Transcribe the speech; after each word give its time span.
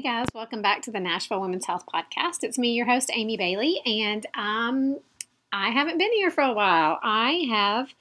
Hey 0.00 0.08
guys, 0.08 0.28
welcome 0.34 0.62
back 0.62 0.80
to 0.84 0.90
the 0.90 0.98
Nashville 0.98 1.42
Women's 1.42 1.66
Health 1.66 1.84
Podcast. 1.84 2.38
It's 2.40 2.56
me, 2.56 2.72
your 2.72 2.86
host, 2.86 3.10
Aimee 3.12 3.36
Bailey, 3.36 3.82
and 3.84 4.24
um, 4.32 4.98
I 5.52 5.68
haven't 5.68 5.98
been 5.98 6.10
here 6.14 6.30
for 6.30 6.40
a 6.40 6.54
while. 6.54 6.98
I 7.02 7.44
have 7.50 7.92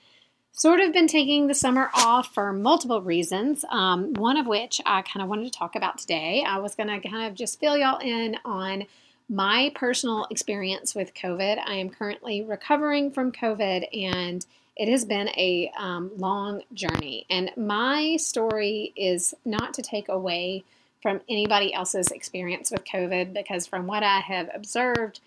sort 0.53 0.79
of 0.79 0.93
been 0.93 1.07
taking 1.07 1.47
the 1.47 1.53
summer 1.53 1.89
off 1.93 2.33
for 2.33 2.53
multiple 2.53 3.01
reasons, 3.01 3.65
um, 3.69 4.13
one 4.13 4.37
of 4.37 4.47
which 4.47 4.79
I 4.85 5.01
kind 5.01 5.21
of 5.21 5.27
wanted 5.27 5.51
to 5.51 5.59
talk 5.59 5.75
about 5.75 5.97
today. 5.97 6.41
I 6.47 6.59
was 6.59 6.73
going 6.73 6.87
to 6.87 7.05
kind 7.05 7.27
of 7.27 7.35
just 7.35 7.59
fill 7.59 7.75
y'all 7.75 7.99
in 7.99 8.37
on 8.45 8.85
my 9.27 9.69
personal 9.75 10.25
experience 10.31 10.95
with 10.95 11.13
COVID. 11.13 11.61
I 11.67 11.73
am 11.73 11.89
currently 11.89 12.43
recovering 12.43 13.11
from 13.11 13.33
COVID 13.33 14.05
and 14.05 14.45
it 14.77 14.87
has 14.87 15.03
been 15.03 15.27
a 15.35 15.69
um, 15.77 16.11
long 16.15 16.61
journey. 16.73 17.25
And 17.29 17.51
my 17.57 18.15
story 18.15 18.93
is 18.95 19.33
not 19.43 19.73
to 19.73 19.81
take 19.81 20.07
away 20.07 20.63
from 21.01 21.21
anybody 21.29 21.73
else's 21.73 22.11
experience 22.11 22.71
with 22.71 22.85
COVID 22.85 23.33
because, 23.33 23.65
from 23.67 23.87
what 23.87 24.03
I 24.03 24.19
have 24.19 24.49
observed, 24.53 25.19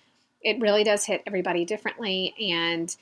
it 0.42 0.60
really 0.60 0.84
does 0.84 1.04
hit 1.04 1.22
everybody 1.26 1.64
differently. 1.64 2.34
And 2.40 2.94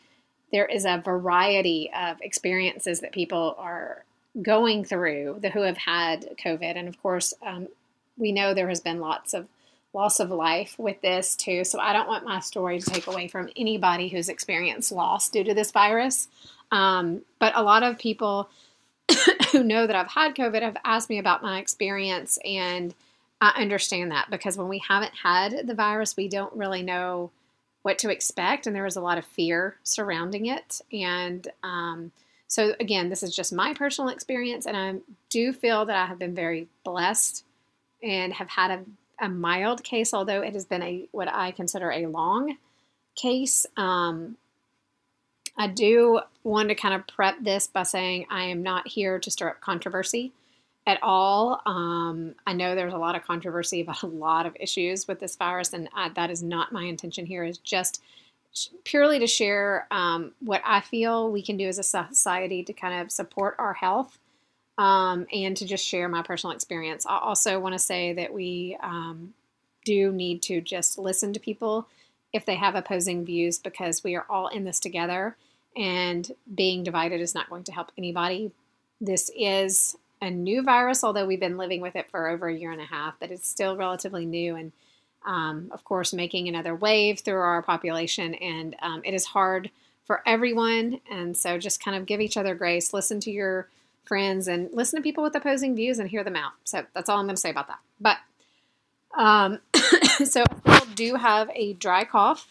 there 0.52 0.66
is 0.66 0.84
a 0.84 1.02
variety 1.04 1.90
of 1.96 2.20
experiences 2.20 3.00
that 3.00 3.12
people 3.12 3.54
are 3.58 4.04
going 4.40 4.84
through 4.84 5.38
the, 5.42 5.50
who 5.50 5.62
have 5.62 5.76
had 5.76 6.36
COVID. 6.44 6.76
And 6.76 6.88
of 6.88 7.00
course, 7.02 7.34
um, 7.44 7.68
we 8.16 8.32
know 8.32 8.54
there 8.54 8.68
has 8.68 8.80
been 8.80 9.00
lots 9.00 9.34
of 9.34 9.48
loss 9.92 10.20
of 10.20 10.30
life 10.30 10.76
with 10.78 11.00
this 11.00 11.34
too. 11.34 11.64
So 11.64 11.80
I 11.80 11.92
don't 11.92 12.06
want 12.06 12.24
my 12.24 12.38
story 12.40 12.78
to 12.78 12.90
take 12.90 13.08
away 13.08 13.26
from 13.26 13.50
anybody 13.56 14.08
who's 14.08 14.28
experienced 14.28 14.92
loss 14.92 15.28
due 15.28 15.42
to 15.42 15.54
this 15.54 15.72
virus. 15.72 16.28
Um, 16.70 17.22
but 17.40 17.56
a 17.56 17.62
lot 17.62 17.82
of 17.82 17.98
people 17.98 18.48
who 19.52 19.64
know 19.64 19.86
that 19.86 19.96
I've 19.96 20.08
had 20.10 20.34
COVID 20.34 20.62
have 20.62 20.76
asked 20.84 21.10
me 21.10 21.18
about 21.18 21.42
my 21.42 21.58
experience, 21.58 22.38
and 22.44 22.94
I 23.40 23.52
understand 23.60 24.10
that 24.10 24.30
because 24.30 24.56
when 24.56 24.68
we 24.68 24.82
haven't 24.86 25.14
had 25.14 25.66
the 25.66 25.74
virus, 25.74 26.16
we 26.16 26.28
don't 26.28 26.54
really 26.54 26.82
know 26.82 27.30
what 27.82 27.98
to 27.98 28.10
expect, 28.10 28.66
and 28.66 28.76
there 28.76 28.84
was 28.84 28.96
a 28.96 29.00
lot 29.00 29.18
of 29.18 29.24
fear 29.24 29.76
surrounding 29.82 30.46
it. 30.46 30.80
And 30.92 31.48
um, 31.62 32.12
so, 32.46 32.74
again, 32.78 33.08
this 33.08 33.22
is 33.22 33.34
just 33.34 33.52
my 33.52 33.74
personal 33.74 34.10
experience, 34.10 34.66
and 34.66 34.76
I 34.76 34.96
do 35.28 35.52
feel 35.52 35.86
that 35.86 35.96
I 35.96 36.06
have 36.06 36.18
been 36.18 36.34
very 36.34 36.68
blessed 36.84 37.44
and 38.02 38.32
have 38.34 38.48
had 38.48 38.70
a, 38.70 39.24
a 39.24 39.28
mild 39.28 39.82
case, 39.82 40.12
although 40.12 40.42
it 40.42 40.52
has 40.52 40.64
been 40.64 40.82
a 40.82 41.08
what 41.12 41.28
I 41.28 41.52
consider 41.52 41.90
a 41.90 42.06
long 42.06 42.56
case. 43.14 43.66
Um, 43.76 44.36
I 45.56 45.66
do 45.66 46.20
want 46.42 46.68
to 46.68 46.74
kind 46.74 46.94
of 46.94 47.06
prep 47.06 47.36
this 47.40 47.66
by 47.66 47.82
saying 47.82 48.26
I 48.30 48.44
am 48.44 48.62
not 48.62 48.88
here 48.88 49.18
to 49.18 49.30
stir 49.30 49.50
up 49.50 49.60
controversy 49.60 50.32
at 50.86 50.98
all. 51.02 51.60
Um, 51.66 52.34
I 52.46 52.52
know 52.52 52.74
there's 52.74 52.94
a 52.94 52.98
lot 52.98 53.14
of 53.14 53.24
controversy 53.24 53.80
about 53.80 54.02
a 54.02 54.06
lot 54.06 54.46
of 54.46 54.56
issues 54.58 55.06
with 55.06 55.20
this 55.20 55.36
virus, 55.36 55.72
and 55.72 55.88
I, 55.94 56.08
that 56.10 56.30
is 56.30 56.42
not 56.42 56.72
my 56.72 56.84
intention 56.84 57.26
here. 57.26 57.44
Is 57.44 57.58
just 57.58 58.02
purely 58.84 59.18
to 59.20 59.26
share 59.26 59.86
um, 59.90 60.32
what 60.40 60.62
I 60.64 60.80
feel 60.80 61.30
we 61.30 61.42
can 61.42 61.56
do 61.56 61.68
as 61.68 61.78
a 61.78 61.84
society 61.84 62.64
to 62.64 62.72
kind 62.72 63.00
of 63.00 63.12
support 63.12 63.54
our 63.58 63.74
health 63.74 64.18
um, 64.76 65.26
and 65.32 65.56
to 65.56 65.66
just 65.66 65.86
share 65.86 66.08
my 66.08 66.22
personal 66.22 66.54
experience. 66.54 67.06
I 67.06 67.18
also 67.18 67.60
want 67.60 67.74
to 67.74 67.78
say 67.78 68.12
that 68.14 68.32
we 68.32 68.76
um, 68.82 69.34
do 69.84 70.10
need 70.10 70.42
to 70.42 70.60
just 70.60 70.98
listen 70.98 71.32
to 71.32 71.40
people 71.40 71.86
if 72.32 72.44
they 72.44 72.56
have 72.56 72.74
opposing 72.74 73.24
views 73.24 73.58
because 73.58 74.02
we 74.02 74.16
are 74.16 74.26
all 74.28 74.48
in 74.48 74.64
this 74.64 74.80
together 74.80 75.36
and 75.76 76.30
being 76.54 76.82
divided 76.82 77.20
is 77.20 77.34
not 77.34 77.48
going 77.48 77.64
to 77.64 77.72
help 77.72 77.92
anybody. 77.96 78.52
This 79.00 79.30
is 79.36 79.96
a 80.20 80.30
new 80.30 80.62
virus, 80.62 81.02
although 81.02 81.26
we've 81.26 81.40
been 81.40 81.56
living 81.56 81.80
with 81.80 81.96
it 81.96 82.10
for 82.10 82.28
over 82.28 82.48
a 82.48 82.54
year 82.54 82.72
and 82.72 82.80
a 82.80 82.86
half, 82.86 83.14
but 83.20 83.30
it's 83.30 83.48
still 83.48 83.76
relatively 83.76 84.26
new 84.26 84.56
and, 84.56 84.72
um, 85.24 85.70
of 85.72 85.84
course, 85.84 86.12
making 86.12 86.48
another 86.48 86.74
wave 86.74 87.20
through 87.20 87.40
our 87.40 87.62
population. 87.62 88.34
And 88.34 88.76
um, 88.82 89.02
it 89.04 89.14
is 89.14 89.24
hard 89.24 89.70
for 90.04 90.22
everyone. 90.26 91.00
And 91.10 91.36
so 91.36 91.58
just 91.58 91.82
kind 91.82 91.96
of 91.96 92.06
give 92.06 92.20
each 92.20 92.36
other 92.36 92.54
grace, 92.54 92.92
listen 92.92 93.20
to 93.20 93.30
your 93.30 93.68
friends, 94.04 94.48
and 94.48 94.68
listen 94.72 94.98
to 94.98 95.02
people 95.02 95.22
with 95.22 95.34
opposing 95.34 95.74
views 95.74 95.98
and 95.98 96.10
hear 96.10 96.24
them 96.24 96.36
out. 96.36 96.52
So 96.64 96.84
that's 96.94 97.08
all 97.08 97.18
I'm 97.18 97.26
going 97.26 97.36
to 97.36 97.40
say 97.40 97.50
about 97.50 97.68
that. 97.68 97.78
But 98.00 98.18
um, 99.16 99.58
so 100.24 100.44
I 100.66 100.84
do 100.94 101.14
have 101.14 101.50
a 101.54 101.72
dry 101.74 102.04
cough. 102.04 102.48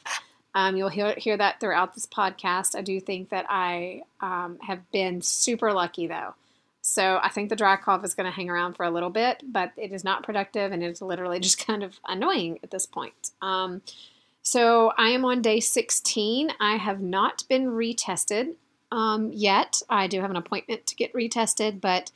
Um, 0.55 0.75
you'll 0.75 0.89
hear, 0.89 1.13
hear 1.15 1.37
that 1.37 1.59
throughout 1.59 1.93
this 1.93 2.07
podcast. 2.07 2.75
I 2.75 2.81
do 2.81 2.99
think 2.99 3.29
that 3.29 3.45
I 3.49 4.03
um, 4.19 4.57
have 4.61 4.89
been 4.91 5.21
super 5.21 5.71
lucky 5.73 6.07
though. 6.07 6.33
So 6.81 7.19
I 7.21 7.29
think 7.29 7.49
the 7.49 7.55
dry 7.55 7.75
cough 7.75 8.03
is 8.03 8.15
going 8.15 8.25
to 8.25 8.35
hang 8.35 8.49
around 8.49 8.73
for 8.73 8.83
a 8.83 8.89
little 8.89 9.09
bit, 9.09 9.43
but 9.43 9.71
it 9.77 9.91
is 9.91 10.03
not 10.03 10.23
productive 10.23 10.71
and 10.71 10.83
it's 10.83 11.01
literally 11.01 11.39
just 11.41 11.65
kind 11.65 11.83
of 11.83 11.99
annoying 12.07 12.59
at 12.63 12.71
this 12.71 12.85
point. 12.85 13.31
Um, 13.41 13.81
so 14.41 14.91
I 14.97 15.09
am 15.09 15.25
on 15.25 15.41
day 15.41 15.59
16. 15.59 16.51
I 16.59 16.77
have 16.77 17.01
not 17.01 17.43
been 17.49 17.67
retested 17.67 18.55
um, 18.91 19.31
yet. 19.31 19.81
I 19.89 20.07
do 20.07 20.21
have 20.21 20.31
an 20.31 20.37
appointment 20.37 20.87
to 20.87 20.95
get 20.95 21.13
retested, 21.13 21.81
but 21.81 22.11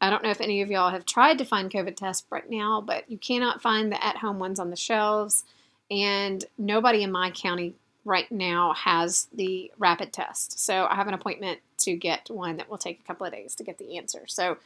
I 0.00 0.10
don't 0.10 0.22
know 0.22 0.30
if 0.30 0.40
any 0.40 0.60
of 0.62 0.70
y'all 0.70 0.90
have 0.90 1.06
tried 1.06 1.38
to 1.38 1.44
find 1.44 1.70
COVID 1.70 1.96
tests 1.96 2.26
right 2.30 2.48
now, 2.48 2.80
but 2.80 3.10
you 3.10 3.18
cannot 3.18 3.62
find 3.62 3.90
the 3.90 4.04
at 4.04 4.18
home 4.18 4.38
ones 4.38 4.60
on 4.60 4.70
the 4.70 4.76
shelves 4.76 5.44
and 5.90 6.44
nobody 6.56 7.02
in 7.02 7.12
my 7.12 7.30
county 7.30 7.74
right 8.04 8.30
now 8.32 8.72
has 8.74 9.28
the 9.34 9.70
rapid 9.78 10.12
test. 10.12 10.58
So 10.58 10.86
I 10.88 10.94
have 10.94 11.08
an 11.08 11.14
appointment 11.14 11.60
to 11.78 11.94
get 11.94 12.30
one 12.30 12.56
that 12.56 12.70
will 12.70 12.78
take 12.78 13.00
a 13.00 13.04
couple 13.04 13.26
of 13.26 13.32
days 13.32 13.54
to 13.56 13.64
get 13.64 13.78
the 13.78 13.98
answer. 13.98 14.22
So, 14.26 14.56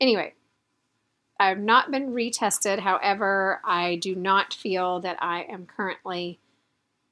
anyway, 0.00 0.34
I've 1.38 1.58
not 1.58 1.90
been 1.90 2.12
retested. 2.12 2.78
However, 2.78 3.60
I 3.64 3.96
do 3.96 4.14
not 4.14 4.54
feel 4.54 5.00
that 5.00 5.16
I 5.20 5.42
am 5.42 5.66
currently 5.66 6.38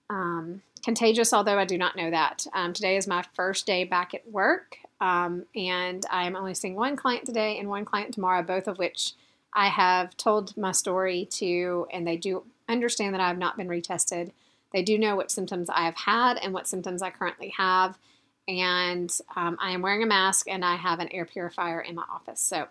um, 0.08 0.62
contagious, 0.84 1.32
although 1.32 1.58
I 1.58 1.64
do 1.64 1.76
not 1.76 1.96
know 1.96 2.10
that. 2.10 2.46
Um, 2.52 2.72
today 2.72 2.96
is 2.96 3.06
my 3.06 3.24
first 3.34 3.66
day 3.66 3.84
back 3.84 4.14
at 4.14 4.28
work, 4.30 4.76
um, 5.00 5.44
and 5.54 6.04
I 6.10 6.26
am 6.26 6.36
only 6.36 6.54
seeing 6.54 6.74
one 6.74 6.96
client 6.96 7.26
today 7.26 7.58
and 7.58 7.68
one 7.68 7.84
client 7.84 8.14
tomorrow, 8.14 8.42
both 8.42 8.68
of 8.68 8.78
which 8.78 9.14
I 9.52 9.68
have 9.68 10.16
told 10.16 10.56
my 10.56 10.72
story 10.72 11.26
to, 11.32 11.86
and 11.92 12.06
they 12.06 12.16
do 12.16 12.44
understand 12.72 13.14
that 13.14 13.20
I 13.20 13.28
have 13.28 13.38
not 13.38 13.56
been 13.56 13.68
retested. 13.68 14.32
They 14.72 14.82
do 14.82 14.98
know 14.98 15.16
what 15.16 15.30
symptoms 15.30 15.68
I 15.68 15.84
have 15.84 15.96
had 15.96 16.38
and 16.38 16.52
what 16.52 16.68
symptoms 16.68 17.02
I 17.02 17.10
currently 17.10 17.52
have. 17.56 17.98
And 18.46 19.12
um, 19.36 19.56
I 19.60 19.72
am 19.72 19.82
wearing 19.82 20.02
a 20.02 20.06
mask 20.06 20.48
and 20.48 20.64
I 20.64 20.76
have 20.76 21.00
an 21.00 21.08
air 21.08 21.24
purifier 21.24 21.80
in 21.80 21.94
my 21.94 22.04
office. 22.10 22.40
So, 22.40 22.66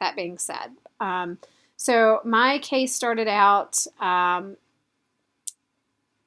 that 0.00 0.14
being 0.14 0.38
said, 0.38 0.76
um, 1.00 1.38
so 1.76 2.20
my 2.24 2.58
case 2.58 2.94
started 2.94 3.28
out 3.28 3.84
um, 4.00 4.56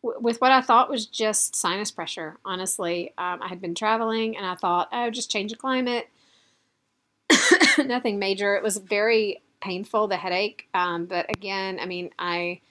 w- 0.01 0.19
with 0.19 0.39
what 0.39 0.51
I 0.51 0.61
thought 0.61 0.89
was 0.89 1.05
just 1.05 1.55
sinus 1.55 1.91
pressure. 1.91 2.37
Honestly, 2.45 3.13
um, 3.17 3.41
I 3.41 3.49
had 3.49 3.61
been 3.61 3.75
traveling 3.75 4.37
and 4.37 4.45
I 4.45 4.55
thought, 4.55 4.89
oh, 4.91 5.09
just 5.09 5.31
change 5.31 5.51
the 5.51 5.57
climate. 5.57 6.09
Nothing 7.77 8.17
major. 8.17 8.55
It 8.55 8.63
was 8.63 8.77
very 8.77 9.41
painful, 9.61 10.07
the 10.07 10.17
headache. 10.17 10.67
Um, 10.73 11.05
but 11.05 11.29
again, 11.29 11.79
I 11.79 11.85
mean, 11.85 12.11
I 12.19 12.61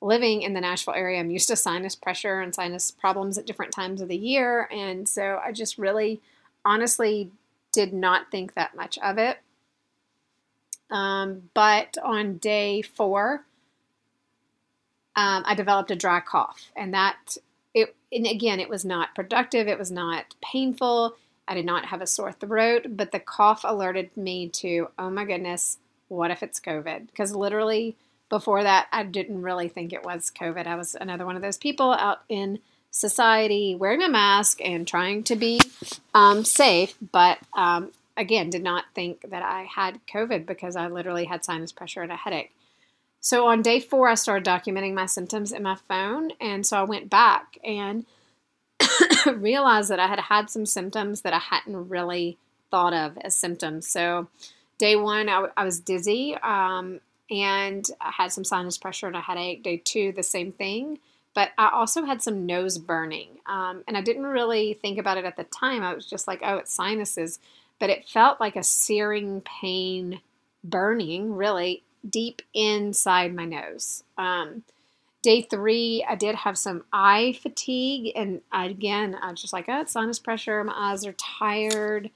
living 0.00 0.42
in 0.42 0.54
the 0.54 0.60
Nashville 0.60 0.94
area, 0.94 1.20
I'm 1.20 1.30
used 1.30 1.48
to 1.48 1.56
sinus 1.56 1.94
pressure 1.94 2.40
and 2.40 2.54
sinus 2.54 2.90
problems 2.90 3.36
at 3.38 3.46
different 3.46 3.72
times 3.72 4.00
of 4.00 4.08
the 4.08 4.16
year. 4.16 4.68
And 4.72 5.08
so 5.08 5.40
I 5.44 5.52
just 5.52 5.78
really 5.78 6.20
honestly 6.64 7.30
did 7.72 7.92
not 7.92 8.30
think 8.30 8.54
that 8.54 8.74
much 8.74 8.98
of 8.98 9.18
it. 9.18 9.38
Um, 10.90 11.50
but 11.54 11.96
on 12.02 12.38
day 12.38 12.82
four, 12.82 13.44
um, 15.16 15.44
I 15.46 15.54
developed 15.54 15.90
a 15.90 15.96
dry 15.96 16.20
cough, 16.20 16.70
and 16.76 16.94
that 16.94 17.36
it 17.74 17.94
and 18.10 18.26
again 18.26 18.58
it 18.58 18.68
was 18.68 18.84
not 18.84 19.14
productive. 19.14 19.68
It 19.68 19.78
was 19.78 19.90
not 19.90 20.34
painful. 20.42 21.16
I 21.46 21.54
did 21.54 21.66
not 21.66 21.86
have 21.86 22.00
a 22.00 22.06
sore 22.06 22.32
throat, 22.32 22.86
but 22.90 23.12
the 23.12 23.20
cough 23.20 23.62
alerted 23.64 24.16
me 24.16 24.48
to 24.48 24.88
oh 24.98 25.10
my 25.10 25.24
goodness, 25.24 25.78
what 26.10 26.30
if 26.30 26.42
it's 26.42 26.60
COVID? 26.60 27.06
Because 27.06 27.34
literally 27.34 27.96
before 28.28 28.62
that, 28.62 28.88
I 28.92 29.04
didn't 29.04 29.42
really 29.42 29.68
think 29.68 29.92
it 29.92 30.04
was 30.04 30.30
COVID. 30.30 30.66
I 30.66 30.76
was 30.76 30.94
another 31.00 31.24
one 31.24 31.36
of 31.36 31.42
those 31.42 31.58
people 31.58 31.92
out 31.92 32.22
in 32.28 32.58
society 32.90 33.74
wearing 33.74 34.02
a 34.02 34.08
mask 34.08 34.60
and 34.62 34.86
trying 34.86 35.22
to 35.24 35.36
be 35.36 35.60
um, 36.14 36.44
safe. 36.44 36.96
But 37.12 37.38
um, 37.54 37.92
again, 38.16 38.50
did 38.50 38.62
not 38.62 38.84
think 38.94 39.30
that 39.30 39.42
I 39.42 39.62
had 39.62 40.00
COVID 40.12 40.46
because 40.46 40.76
I 40.76 40.88
literally 40.88 41.24
had 41.24 41.44
sinus 41.44 41.72
pressure 41.72 42.02
and 42.02 42.12
a 42.12 42.16
headache. 42.16 42.52
So 43.20 43.46
on 43.46 43.62
day 43.62 43.80
four, 43.80 44.08
I 44.08 44.14
started 44.14 44.44
documenting 44.44 44.94
my 44.94 45.06
symptoms 45.06 45.52
in 45.52 45.62
my 45.62 45.76
phone. 45.88 46.32
And 46.40 46.66
so 46.66 46.78
I 46.78 46.84
went 46.84 47.10
back 47.10 47.58
and 47.62 48.06
realized 49.26 49.90
that 49.90 50.00
I 50.00 50.06
had 50.06 50.20
had 50.20 50.50
some 50.50 50.66
symptoms 50.66 51.22
that 51.22 51.34
I 51.34 51.38
hadn't 51.38 51.88
really 51.88 52.38
thought 52.70 52.94
of 52.94 53.18
as 53.18 53.34
symptoms. 53.34 53.86
So 53.88 54.28
day 54.80 54.96
one, 54.96 55.28
I, 55.28 55.46
I 55.58 55.64
was 55.64 55.78
dizzy 55.78 56.34
um, 56.42 57.00
and 57.30 57.86
I 58.00 58.10
had 58.10 58.32
some 58.32 58.44
sinus 58.44 58.78
pressure 58.78 59.06
and 59.06 59.14
a 59.14 59.20
headache. 59.20 59.62
Day 59.62 59.76
two, 59.76 60.10
the 60.12 60.22
same 60.22 60.52
thing. 60.52 60.98
But 61.34 61.50
I 61.58 61.68
also 61.68 62.04
had 62.04 62.22
some 62.22 62.46
nose 62.46 62.78
burning. 62.78 63.28
Um, 63.46 63.84
and 63.86 63.96
I 63.96 64.00
didn't 64.00 64.24
really 64.24 64.78
think 64.80 64.98
about 64.98 65.18
it 65.18 65.26
at 65.26 65.36
the 65.36 65.44
time. 65.44 65.82
I 65.82 65.94
was 65.94 66.06
just 66.06 66.26
like, 66.26 66.40
oh, 66.42 66.56
it's 66.56 66.72
sinuses. 66.72 67.38
But 67.78 67.90
it 67.90 68.08
felt 68.08 68.40
like 68.40 68.56
a 68.56 68.64
searing 68.64 69.42
pain 69.42 70.20
burning, 70.64 71.34
really, 71.36 71.82
deep 72.08 72.40
inside 72.54 73.34
my 73.34 73.44
nose. 73.44 74.02
Um, 74.16 74.64
day 75.22 75.42
three, 75.42 76.04
I 76.08 76.14
did 76.14 76.34
have 76.34 76.56
some 76.58 76.84
eye 76.92 77.38
fatigue, 77.40 78.12
and 78.16 78.40
again, 78.52 79.16
I 79.20 79.30
was 79.30 79.40
just 79.40 79.52
like, 79.52 79.66
oh, 79.68 79.82
it's 79.82 79.92
sinus 79.92 80.18
pressure. 80.18 80.64
My 80.64 80.74
eyes 80.74 81.06
are 81.06 81.14
tired. 81.14 82.10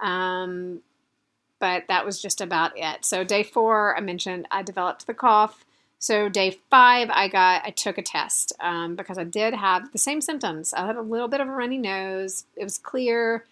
Um, 0.00 0.80
but 1.58 1.84
that 1.88 2.04
was 2.04 2.20
just 2.20 2.40
about 2.40 2.72
it. 2.76 3.04
So 3.04 3.24
day 3.24 3.42
four, 3.42 3.96
I 3.96 4.00
mentioned 4.00 4.46
I 4.50 4.62
developed 4.62 5.06
the 5.06 5.14
cough. 5.14 5.64
So 5.98 6.28
day 6.28 6.58
five, 6.70 7.10
I 7.10 7.28
got 7.28 7.62
I 7.64 7.70
took 7.70 7.98
a 7.98 8.02
test 8.02 8.52
um, 8.60 8.94
because 8.94 9.18
I 9.18 9.24
did 9.24 9.54
have 9.54 9.92
the 9.92 9.98
same 9.98 10.20
symptoms. 10.20 10.72
I 10.72 10.86
had 10.86 10.96
a 10.96 11.02
little 11.02 11.28
bit 11.28 11.40
of 11.40 11.48
a 11.48 11.52
runny 11.52 11.78
nose. 11.78 12.44
It 12.56 12.64
was 12.64 12.78
clear. 12.78 13.44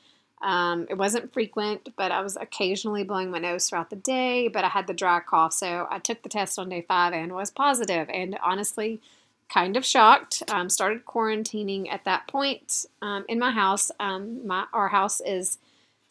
Um, 0.42 0.86
it 0.90 0.98
wasn't 0.98 1.32
frequent, 1.32 1.88
but 1.96 2.12
I 2.12 2.20
was 2.20 2.36
occasionally 2.36 3.04
blowing 3.04 3.30
my 3.30 3.38
nose 3.38 3.68
throughout 3.68 3.90
the 3.90 3.96
day. 3.96 4.48
But 4.48 4.64
I 4.64 4.68
had 4.68 4.86
the 4.86 4.94
dry 4.94 5.20
cough, 5.20 5.54
so 5.54 5.88
I 5.90 5.98
took 5.98 6.22
the 6.22 6.28
test 6.28 6.58
on 6.58 6.68
day 6.68 6.84
five 6.86 7.12
and 7.12 7.32
was 7.32 7.50
positive. 7.50 8.08
And 8.10 8.38
honestly, 8.42 9.00
kind 9.48 9.76
of 9.76 9.84
shocked. 9.84 10.42
Um, 10.48 10.68
started 10.68 11.04
quarantining 11.04 11.90
at 11.90 12.04
that 12.04 12.28
point 12.28 12.86
um, 13.02 13.24
in 13.28 13.38
my 13.38 13.50
house. 13.50 13.90
Um, 13.98 14.46
my 14.46 14.66
our 14.72 14.88
house 14.88 15.20
is 15.20 15.58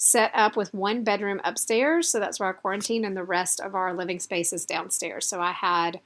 set 0.05 0.29
up 0.35 0.55
with 0.55 0.71
one 0.71 1.03
bedroom 1.03 1.41
upstairs, 1.43 2.09
so 2.09 2.19
that's 2.19 2.39
where 2.39 2.49
I 2.49 2.51
quarantine, 2.51 3.03
and 3.05 3.17
the 3.17 3.23
rest 3.23 3.59
of 3.59 3.73
our 3.73 3.91
living 3.91 4.19
space 4.19 4.53
is 4.53 4.63
downstairs. 4.63 5.25
So 5.27 5.41
I 5.41 5.51
had 5.51 5.99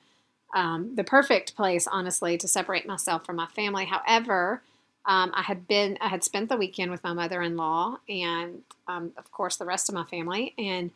um, 0.55 0.95
the 0.95 1.03
perfect 1.03 1.53
place, 1.57 1.85
honestly, 1.85 2.37
to 2.37 2.47
separate 2.47 2.87
myself 2.87 3.25
from 3.25 3.35
my 3.35 3.47
family. 3.47 3.83
However, 3.83 4.61
um, 5.05 5.31
I 5.33 5.41
had 5.41 5.67
been 5.67 5.97
I 5.99 6.07
had 6.07 6.23
spent 6.23 6.47
the 6.47 6.55
weekend 6.55 6.91
with 6.91 7.03
my 7.03 7.11
mother-in-law 7.11 7.97
and 8.07 8.61
um, 8.87 9.11
of 9.17 9.31
course 9.31 9.57
the 9.57 9.65
rest 9.65 9.89
of 9.89 9.95
my 9.95 10.05
family 10.05 10.53
and 10.57 10.91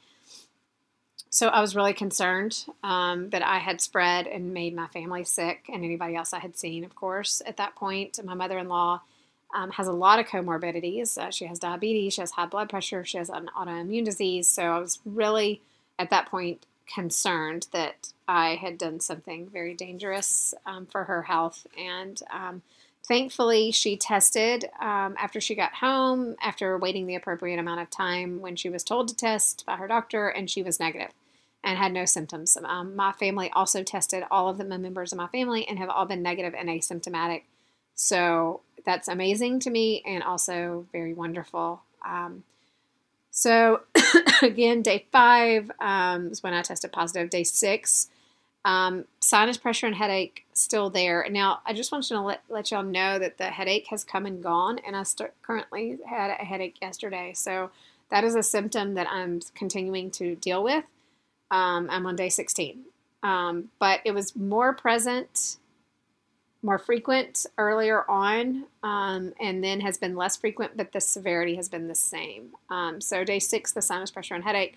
so 1.30 1.48
I 1.48 1.62
was 1.62 1.76
really 1.76 1.94
concerned 1.94 2.66
um, 2.84 3.32
that 3.32 3.42
I 3.42 3.58
had 3.58 3.82
spread 3.82 4.28
and 4.28 4.54
made 4.54 4.76
my 4.76 4.88
family 4.88 5.24
sick 5.24 5.64
and 5.68 5.84
anybody 5.84 6.16
else 6.16 6.34
I 6.34 6.40
had 6.40 6.58
seen 6.58 6.84
of 6.84 6.96
course 6.96 7.42
at 7.46 7.58
that 7.58 7.76
point 7.76 8.20
my 8.24 8.34
mother-in-law 8.34 9.02
um, 9.54 9.72
has 9.72 9.88
a 9.88 9.92
lot 9.92 10.20
of 10.20 10.26
comorbidities 10.26 11.18
uh, 11.18 11.32
she 11.32 11.46
has 11.46 11.60
diabetes 11.60 12.14
she 12.14 12.22
has 12.22 12.32
high 12.32 12.46
blood 12.46 12.70
pressure 12.70 13.06
she 13.06 13.18
has 13.18 13.30
an 13.30 13.50
autoimmune 13.58 14.06
disease 14.06 14.48
so 14.48 14.64
I 14.64 14.80
was 14.80 15.00
really 15.06 15.62
at 15.98 16.10
that 16.10 16.28
point 16.28 16.66
concerned 16.94 17.68
that 17.72 18.10
I 18.28 18.56
had 18.56 18.78
done 18.78 19.00
something 19.00 19.50
very 19.50 19.74
dangerous 19.74 20.54
um, 20.66 20.86
for 20.86 21.06
her 21.06 21.24
health 21.24 21.66
and 21.78 22.22
um, 22.32 22.62
Thankfully, 23.06 23.72
she 23.72 23.98
tested 23.98 24.70
um, 24.80 25.16
after 25.20 25.42
she 25.42 25.56
got 25.56 25.74
home, 25.74 26.38
after 26.42 26.78
waiting 26.78 27.06
the 27.06 27.16
appropriate 27.16 27.60
amount 27.60 27.82
of 27.82 27.90
time 27.90 28.40
when 28.40 28.56
she 28.56 28.70
was 28.70 28.82
told 28.82 29.10
to 29.10 29.16
test 29.16 29.66
by 29.66 29.76
her 29.76 29.90
doctor, 29.90 30.30
and 30.30 30.50
she 30.50 30.64
was 30.64 30.80
negative 30.80 31.12
and 31.64 31.78
had 31.78 31.92
no 31.92 32.06
symptoms. 32.06 32.58
Um, 32.64 32.96
my 32.96 33.12
family 33.12 33.50
also 33.52 33.84
tested 33.84 34.24
all 34.32 34.48
of 34.48 34.58
the 34.58 34.64
members 34.64 35.12
of 35.12 35.18
my 35.18 35.28
family 35.28 35.68
and 35.68 35.80
have 35.80 35.90
all 35.90 36.06
been 36.06 36.22
negative 36.22 36.54
and 36.54 36.70
asymptomatic. 36.70 37.44
So 37.96 38.62
that's 38.86 39.08
amazing 39.08 39.60
to 39.62 39.70
me 39.70 40.04
and 40.06 40.24
also 40.24 40.86
very 40.92 41.14
wonderful. 41.14 41.82
Um, 42.06 42.44
so, 43.32 43.82
again, 44.44 44.84
day 44.84 45.08
five 45.12 45.72
um, 45.80 46.28
is 46.28 46.44
when 46.44 46.54
I 46.54 46.62
tested 46.62 46.92
positive. 46.92 47.32
Day 47.32 47.44
six, 47.44 48.10
um, 48.64 49.06
sinus 49.22 49.58
pressure 49.58 49.88
and 49.88 49.96
headache 49.96 50.46
still 50.54 50.90
there. 50.90 51.26
Now, 51.30 51.62
I 51.66 51.74
just 51.74 51.92
want 51.92 52.04
to 52.06 52.22
let, 52.22 52.44
let 52.48 52.70
y'all 52.72 52.84
know 52.84 53.18
that 53.18 53.40
the 53.40 53.46
headache 53.46 53.88
has 53.88 54.04
come 54.04 54.26
and 54.26 54.44
gone, 54.44 54.80
and 54.86 54.96
I 54.96 55.04
start, 55.04 55.34
currently 55.42 55.98
had 56.08 56.30
a 56.30 56.46
headache 56.46 56.76
yesterday. 56.80 57.34
So 57.34 57.72
that 58.12 58.24
is 58.24 58.36
a 58.36 58.44
symptom 58.44 58.94
that 58.94 59.08
I'm 59.10 59.42
continuing 59.56 60.12
to 60.12 60.36
deal 60.36 60.64
with. 60.64 60.86
Um, 61.50 61.88
I'm 61.90 62.06
on 62.06 62.16
day 62.16 62.30
16. 62.30 62.84
Um, 63.24 63.72
but 63.80 64.02
it 64.06 64.12
was 64.12 64.36
more 64.36 64.74
present, 64.74 65.58
more 66.64 66.80
frequent 66.80 67.46
earlier 67.58 68.10
on, 68.10 68.66
um, 68.82 69.34
and 69.40 69.64
then 69.64 69.82
has 69.82 69.98
been 69.98 70.16
less 70.16 70.38
frequent, 70.38 70.76
but 70.78 70.94
the 70.94 71.02
severity 71.02 71.56
has 71.56 71.70
been 71.70 71.88
the 71.88 71.96
same. 71.96 72.52
Um, 72.70 73.02
so 73.02 73.24
day 73.24 73.40
six, 73.40 73.74
the 73.74 73.82
sinus 73.82 74.12
pressure 74.12 74.34
and 74.34 74.44
headache 74.44 74.76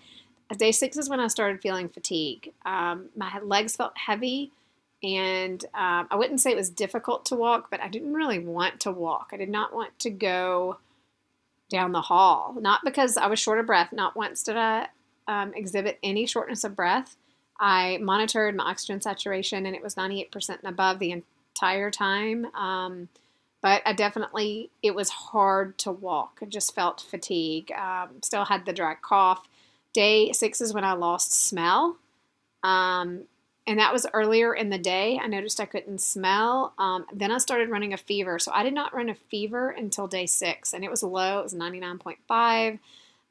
day 0.55 0.71
six 0.71 0.97
is 0.97 1.09
when 1.09 1.19
I 1.19 1.27
started 1.27 1.61
feeling 1.61 1.89
fatigue. 1.89 2.53
Um, 2.65 3.09
my 3.15 3.39
legs 3.39 3.75
felt 3.75 3.97
heavy, 3.97 4.51
and 5.03 5.63
um, 5.73 6.07
I 6.09 6.15
wouldn't 6.15 6.39
say 6.39 6.51
it 6.51 6.57
was 6.57 6.69
difficult 6.69 7.25
to 7.25 7.35
walk, 7.35 7.69
but 7.69 7.81
I 7.81 7.89
didn't 7.89 8.13
really 8.13 8.39
want 8.39 8.79
to 8.81 8.91
walk. 8.91 9.31
I 9.33 9.37
did 9.37 9.49
not 9.49 9.73
want 9.73 9.97
to 9.99 10.09
go 10.09 10.77
down 11.69 11.91
the 11.91 12.01
hall, 12.01 12.55
not 12.59 12.81
because 12.85 13.17
I 13.17 13.27
was 13.27 13.39
short 13.39 13.59
of 13.59 13.65
breath. 13.65 13.91
Not 13.91 14.15
once 14.15 14.43
did 14.43 14.55
I 14.55 14.87
um, 15.27 15.53
exhibit 15.53 15.99
any 16.01 16.25
shortness 16.25 16.63
of 16.63 16.75
breath. 16.75 17.17
I 17.59 17.97
monitored 18.01 18.55
my 18.55 18.65
oxygen 18.65 19.01
saturation, 19.01 19.65
and 19.65 19.75
it 19.75 19.83
was 19.83 19.95
98% 19.95 20.49
and 20.49 20.69
above 20.69 20.99
the 20.99 21.11
entire 21.57 21.91
time. 21.91 22.45
Um, 22.55 23.09
but 23.61 23.81
I 23.85 23.93
definitely, 23.93 24.69
it 24.83 24.93
was 24.93 25.09
hard 25.09 25.77
to 25.79 25.91
walk. 25.91 26.39
I 26.41 26.45
just 26.45 26.75
felt 26.75 27.01
fatigue. 27.01 27.71
Um, 27.71 28.21
still 28.21 28.45
had 28.45 28.65
the 28.65 28.73
dry 28.73 28.95
cough 28.95 29.47
Day 29.97 30.31
six 30.31 30.61
is 30.61 30.75
when 30.75 30.83
I 30.83 30.93
lost 30.93 31.33
smell. 31.33 31.97
Um, 32.63 33.23
and 33.65 33.79
that 33.79 33.91
was 33.91 34.05
earlier 34.13 34.53
in 34.53 34.69
the 34.69 34.77
day. 34.77 35.19
I 35.19 35.25
noticed 35.25 35.59
I 35.59 35.65
couldn't 35.65 36.01
smell. 36.01 36.73
Um, 36.77 37.07
then 37.11 37.31
I 37.31 37.39
started 37.39 37.71
running 37.71 37.93
a 37.93 37.97
fever. 37.97 38.37
So 38.37 38.51
I 38.53 38.61
did 38.61 38.75
not 38.75 38.93
run 38.93 39.09
a 39.09 39.15
fever 39.15 39.71
until 39.71 40.05
day 40.05 40.27
six, 40.27 40.71
and 40.71 40.83
it 40.83 40.91
was 40.91 41.01
low. 41.01 41.39
It 41.39 41.43
was 41.45 41.55
99.5. 41.55 42.77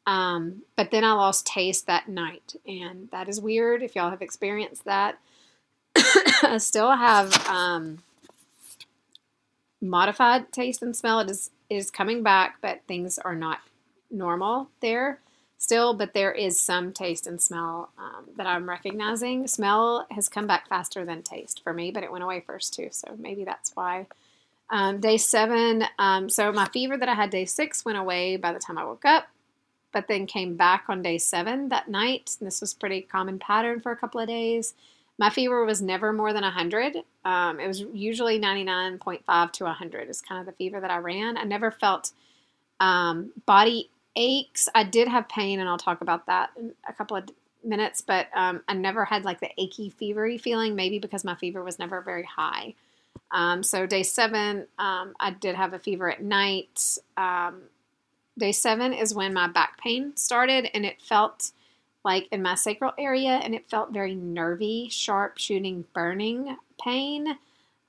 Um, 0.09 0.63
but 0.75 0.91
then 0.91 1.05
I 1.05 1.13
lost 1.13 1.47
taste 1.47 1.87
that 1.87 2.09
night, 2.09 2.57
and 2.67 3.11
that 3.13 3.29
is 3.29 3.41
weird 3.41 3.85
if 3.85 3.95
y'all 3.95 4.11
have 4.11 4.21
experienced 4.21 4.87
that. 4.87 5.21
I 5.97 6.59
still 6.59 6.91
have 6.91 7.33
um, 7.47 7.99
modified 9.89 10.53
taste 10.53 10.83
and 10.83 10.95
smell. 10.97 11.21
It 11.21 11.31
is, 11.31 11.51
it 11.71 11.77
is 11.77 11.91
coming 11.91 12.23
back, 12.23 12.59
but 12.61 12.83
things 12.87 13.19
are 13.19 13.35
not 13.35 13.61
normal 14.11 14.69
there 14.81 15.21
still, 15.59 15.95
but 15.95 16.15
there 16.15 16.33
is 16.33 16.61
some 16.61 16.93
taste 16.93 17.27
and 17.27 17.41
smell 17.41 17.91
um, 17.99 18.27
that 18.37 18.47
I'm 18.47 18.69
recognizing. 18.69 19.47
Smell 19.47 20.07
has 20.11 20.29
come 20.29 20.47
back 20.47 20.69
faster 20.69 21.05
than 21.05 21.23
taste 21.23 21.63
for 21.63 21.73
me, 21.73 21.91
but 21.91 22.03
it 22.03 22.13
went 22.13 22.25
away 22.25 22.41
first 22.41 22.75
too, 22.75 22.89
so 22.91 23.15
maybe 23.19 23.45
that's 23.45 23.75
why. 23.75 24.07
Um, 24.69 25.01
day 25.01 25.17
seven, 25.17 25.85
um, 25.99 26.29
so 26.29 26.53
my 26.53 26.67
fever 26.67 26.97
that 26.97 27.09
I 27.09 27.15
had 27.15 27.31
day 27.31 27.45
six 27.45 27.85
went 27.85 27.99
away 27.99 28.37
by 28.37 28.53
the 28.53 28.59
time 28.59 28.79
I 28.79 28.85
woke 28.85 29.05
up, 29.05 29.29
but 29.93 30.09
then 30.09 30.27
came 30.27 30.57
back 30.57 30.85
on 30.89 31.03
day 31.03 31.19
seven 31.19 31.69
that 31.69 31.89
night. 31.89 32.37
And 32.39 32.47
this 32.47 32.61
was 32.61 32.75
pretty 32.75 33.01
common 33.01 33.39
pattern 33.39 33.81
for 33.81 33.93
a 33.93 33.97
couple 33.97 34.21
of 34.21 34.29
days. 34.29 34.75
My 35.19 35.31
fever 35.31 35.65
was 35.65 35.81
never 35.81 36.13
more 36.13 36.33
than 36.33 36.43
100. 36.43 36.97
Um, 37.25 37.59
it 37.59 37.67
was 37.67 37.81
usually 37.93 38.39
99.5 38.39 39.53
to 39.53 39.65
100 39.65 40.11
is 40.11 40.21
kind 40.21 40.41
of 40.41 40.47
the 40.47 40.53
fever 40.53 40.81
that 40.81 40.91
I 40.91 40.99
ran. 40.99 41.39
I 41.39 41.45
never 41.45 41.71
felt 41.71 42.13
um, 42.81 43.33
body 43.47 43.91
aches. 44.15 44.69
I 44.75 44.85
did 44.85 45.09
have 45.09 45.29
pain, 45.29 45.61
and 45.61 45.69
I'll 45.69 45.79
talk 45.79 46.01
about 46.01 46.27
that 46.27 46.51
in 46.59 46.73
a 46.89 46.93
couple 46.93 47.17
of 47.17 47.25
minutes, 47.65 48.01
but 48.01 48.29
um, 48.35 48.63
I 48.69 48.75
never 48.75 49.05
had 49.05 49.25
like 49.25 49.41
the 49.41 49.51
achy, 49.59 49.91
fevery 49.91 50.41
feeling, 50.41 50.75
maybe 50.75 50.99
because 50.99 51.25
my 51.25 51.35
fever 51.35 51.63
was 51.63 51.79
never 51.79 52.01
very 52.01 52.25
high. 52.25 52.75
Um, 53.31 53.63
so, 53.63 53.87
day 53.87 54.03
seven, 54.03 54.67
um, 54.79 55.15
I 55.19 55.31
did 55.31 55.57
have 55.57 55.73
a 55.73 55.79
fever 55.79 56.11
at 56.11 56.23
night. 56.23 56.99
Um, 57.17 57.63
day 58.39 58.53
seven 58.53 58.93
is 58.93 59.15
when 59.15 59.35
my 59.35 59.49
back 59.49 59.79
pain 59.81 60.17
started, 60.17 60.69
and 60.75 60.85
it 60.85 61.01
felt 61.01 61.53
like 62.07 62.29
in 62.31 62.41
my 62.41 62.55
sacral 62.55 62.93
area, 62.97 63.33
and 63.33 63.53
it 63.53 63.69
felt 63.69 63.93
very 63.93 64.15
nervy, 64.15 64.89
sharp, 64.89 65.39
shooting, 65.39 65.85
burning 65.93 66.57
pain. 66.81 67.37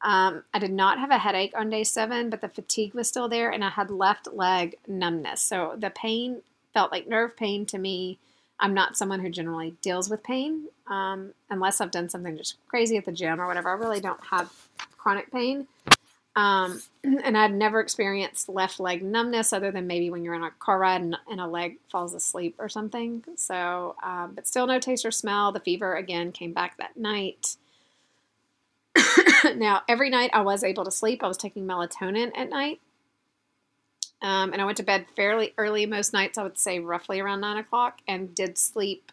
Um, 0.02 0.44
I 0.54 0.60
did 0.60 0.72
not 0.72 0.98
have 0.98 1.12
a 1.12 1.20
headache 1.20 1.54
on 1.56 1.70
day 1.70 1.84
seven, 1.84 2.32
but 2.32 2.42
the 2.42 2.50
fatigue 2.50 2.96
was 2.96 3.08
still 3.08 3.30
there, 3.30 3.52
and 3.52 3.64
I 3.64 3.70
had 3.70 3.92
left 3.92 4.34
leg 4.34 4.76
numbness. 4.88 5.42
So 5.42 5.76
the 5.78 5.92
pain 5.92 6.42
felt 6.74 6.92
like 6.92 7.08
nerve 7.08 7.38
pain 7.38 7.68
to 7.68 7.78
me. 7.78 8.18
I'm 8.60 8.74
not 8.74 8.98
someone 8.98 9.20
who 9.20 9.30
generally 9.30 9.76
deals 9.84 10.10
with 10.10 10.24
pain 10.24 10.70
um, 10.88 11.34
unless 11.52 11.80
I've 11.80 11.92
done 11.92 12.10
something 12.10 12.36
just 12.36 12.58
crazy 12.68 12.98
at 12.98 13.06
the 13.06 13.12
gym 13.12 13.40
or 13.40 13.46
whatever. 13.46 13.70
I 13.70 13.74
really 13.74 14.02
don't 14.02 14.24
have 14.32 14.52
chronic 14.98 15.32
pain. 15.32 15.68
Um, 16.38 16.84
and 17.04 17.36
I'd 17.36 17.54
never 17.54 17.82
experienced 17.82 18.48
left 18.48 18.80
leg 18.80 19.04
numbness 19.04 19.52
other 19.52 19.72
than 19.72 19.88
maybe 19.88 20.10
when 20.10 20.24
you're 20.24 20.36
in 20.36 20.44
a 20.44 20.52
car 20.52 20.80
ride 20.80 21.02
and, 21.02 21.18
and 21.30 21.42
a 21.42 21.48
leg 21.48 21.80
falls 21.92 22.14
asleep 22.14 22.56
or 22.60 22.70
something. 22.70 23.26
So, 23.36 23.96
um, 24.02 24.34
but 24.36 24.48
still 24.48 24.68
no 24.68 24.80
taste 24.80 25.04
or 25.04 25.12
smell. 25.12 25.52
The 25.52 25.60
fever 25.60 25.96
again 25.96 26.32
came 26.32 26.54
back 26.54 26.78
that 26.78 26.96
night. 26.96 27.58
now, 29.56 29.82
every 29.90 30.12
night 30.12 30.30
I 30.32 30.42
was 30.42 30.64
able 30.64 30.86
to 30.86 30.92
sleep. 30.92 31.24
I 31.24 31.28
was 31.28 31.38
taking 31.38 31.66
melatonin 31.66 32.32
at 32.38 32.50
night. 32.50 32.80
Um, 34.22 34.54
and 34.54 34.62
I 34.62 34.66
went 34.66 34.78
to 34.78 34.84
bed 34.84 35.06
fairly 35.16 35.54
early 35.58 35.86
most 35.86 36.14
nights, 36.14 36.38
I 36.38 36.44
would 36.44 36.58
say 36.58 36.80
roughly 36.80 37.20
around 37.20 37.42
nine 37.42 37.58
o'clock, 37.58 38.00
and 38.08 38.34
did 38.34 38.58
sleep. 38.58 39.12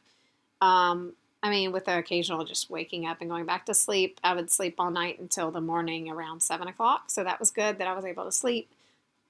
Um, 0.62 1.12
I 1.44 1.50
mean, 1.50 1.72
with 1.72 1.84
the 1.84 1.98
occasional 1.98 2.42
just 2.46 2.70
waking 2.70 3.06
up 3.06 3.20
and 3.20 3.28
going 3.28 3.44
back 3.44 3.66
to 3.66 3.74
sleep, 3.74 4.18
I 4.24 4.34
would 4.34 4.50
sleep 4.50 4.76
all 4.78 4.90
night 4.90 5.20
until 5.20 5.50
the 5.50 5.60
morning 5.60 6.08
around 6.08 6.42
seven 6.42 6.68
o'clock. 6.68 7.10
So 7.10 7.22
that 7.22 7.38
was 7.38 7.50
good 7.50 7.76
that 7.76 7.86
I 7.86 7.92
was 7.92 8.06
able 8.06 8.24
to 8.24 8.32
sleep. 8.32 8.70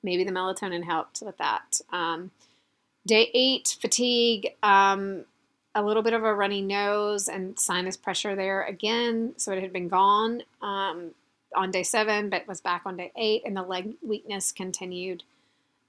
Maybe 0.00 0.22
the 0.22 0.30
melatonin 0.30 0.84
helped 0.84 1.22
with 1.22 1.36
that. 1.38 1.80
Um, 1.92 2.30
day 3.04 3.32
eight, 3.34 3.76
fatigue, 3.80 4.54
um, 4.62 5.24
a 5.74 5.82
little 5.82 6.04
bit 6.04 6.12
of 6.12 6.22
a 6.22 6.32
runny 6.32 6.62
nose 6.62 7.26
and 7.26 7.58
sinus 7.58 7.96
pressure 7.96 8.36
there 8.36 8.62
again. 8.62 9.34
So 9.36 9.50
it 9.50 9.60
had 9.60 9.72
been 9.72 9.88
gone 9.88 10.44
um, 10.62 11.10
on 11.56 11.72
day 11.72 11.82
seven, 11.82 12.30
but 12.30 12.46
was 12.46 12.60
back 12.60 12.82
on 12.86 12.96
day 12.96 13.10
eight, 13.16 13.42
and 13.44 13.56
the 13.56 13.62
leg 13.62 13.94
weakness 14.06 14.52
continued. 14.52 15.24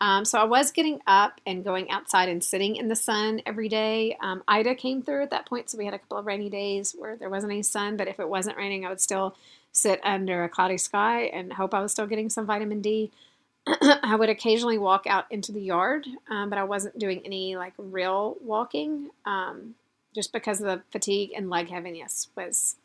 Um, 0.05 0.24
so 0.24 0.38
I 0.38 0.43
was 0.43 0.69
getting 0.69 1.01
up 1.07 1.41
and 1.47 1.63
going 1.63 1.89
outside 1.89 2.29
and 2.29 2.43
sitting 2.43 2.75
in 2.75 2.89
the 2.89 2.95
sun 2.95 3.41
every 3.43 3.67
day. 3.67 4.15
Um, 4.21 4.43
Ida 4.47 4.75
came 4.75 5.01
through 5.01 5.24
at 5.24 5.31
that 5.31 5.47
point, 5.47 5.67
so 5.67 5.79
we 5.79 5.85
had 5.85 5.95
a 5.95 5.97
couple 5.97 6.19
of 6.19 6.27
rainy 6.27 6.47
days 6.47 6.95
where 6.95 7.15
there 7.15 7.27
wasn't 7.27 7.53
any 7.53 7.63
sun. 7.63 7.97
But 7.97 8.07
if 8.07 8.19
it 8.19 8.29
wasn't 8.29 8.55
raining, 8.55 8.85
I 8.85 8.89
would 8.89 9.01
still 9.01 9.35
sit 9.71 10.00
under 10.03 10.43
a 10.43 10.50
cloudy 10.50 10.77
sky 10.77 11.24
and 11.24 11.53
hope 11.53 11.74
I 11.74 11.81
was 11.81 11.91
still 11.91 12.05
getting 12.05 12.29
some 12.29 12.45
vitamin 12.45 12.81
D. 12.81 13.09
I 13.81 14.15
would 14.15 14.29
occasionally 14.29 14.77
walk 14.77 15.07
out 15.07 15.25
into 15.31 15.51
the 15.51 15.59
yard, 15.59 16.05
um, 16.29 16.51
but 16.51 16.59
I 16.59 16.65
wasn't 16.65 17.00
doing 17.00 17.24
any 17.25 17.55
like 17.55 17.74
real 17.75 18.38
walking, 18.41 19.09
um, 19.25 19.74
just 20.13 20.31
because 20.31 20.59
the 20.59 20.83
fatigue 20.91 21.31
and 21.35 21.50
leg 21.50 21.69
heaviness 21.69 22.27
was 22.38 22.75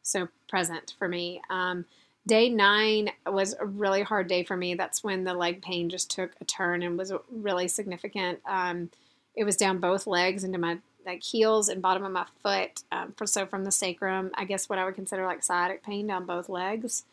so 0.00 0.28
present 0.48 0.94
for 0.98 1.06
me. 1.06 1.42
Um, 1.50 1.84
Day 2.26 2.48
nine 2.48 3.10
was 3.26 3.54
a 3.58 3.64
really 3.64 4.02
hard 4.02 4.26
day 4.26 4.42
for 4.42 4.56
me. 4.56 4.74
That's 4.74 5.04
when 5.04 5.24
the 5.24 5.34
leg 5.34 5.62
pain 5.62 5.88
just 5.88 6.10
took 6.10 6.32
a 6.40 6.44
turn 6.44 6.82
and 6.82 6.98
was 6.98 7.12
really 7.30 7.68
significant. 7.68 8.40
Um, 8.48 8.90
it 9.36 9.44
was 9.44 9.56
down 9.56 9.78
both 9.78 10.06
legs 10.06 10.42
into 10.42 10.58
my 10.58 10.78
like 11.04 11.22
heels 11.22 11.68
and 11.68 11.80
bottom 11.80 12.04
of 12.04 12.10
my 12.10 12.26
foot. 12.42 12.82
Um, 12.90 13.12
for, 13.16 13.26
so 13.26 13.46
from 13.46 13.64
the 13.64 13.70
sacrum, 13.70 14.32
I 14.34 14.44
guess 14.44 14.68
what 14.68 14.78
I 14.78 14.84
would 14.84 14.96
consider 14.96 15.24
like 15.24 15.44
sciatic 15.44 15.84
pain 15.84 16.08
down 16.08 16.26
both 16.26 16.48
legs. 16.48 17.04